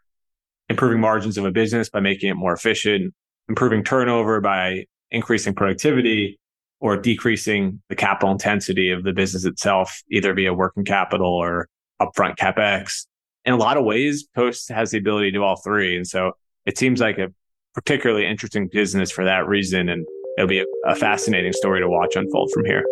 [0.70, 3.14] improving margins of a business by making it more efficient,
[3.48, 6.40] improving turnover by increasing productivity,
[6.82, 11.70] or decreasing the capital intensity of the business itself, either via working capital or
[12.02, 13.06] upfront capex.
[13.46, 15.96] In a lot of ways, Toast has the ability to do all three.
[15.96, 16.34] And so
[16.66, 17.30] it seems like a
[17.74, 19.90] particularly interesting business for that reason.
[19.90, 20.06] And
[20.38, 22.84] it'll be a, a fascinating story to watch unfold from here.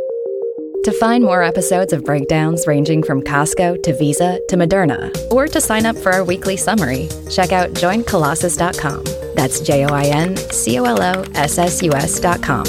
[0.86, 5.60] To find more episodes of breakdowns ranging from Costco to Visa to Moderna, or to
[5.60, 9.04] sign up for our weekly summary, check out joincolossus.com.
[9.36, 12.64] That's J O I N C O L O S S U S.com.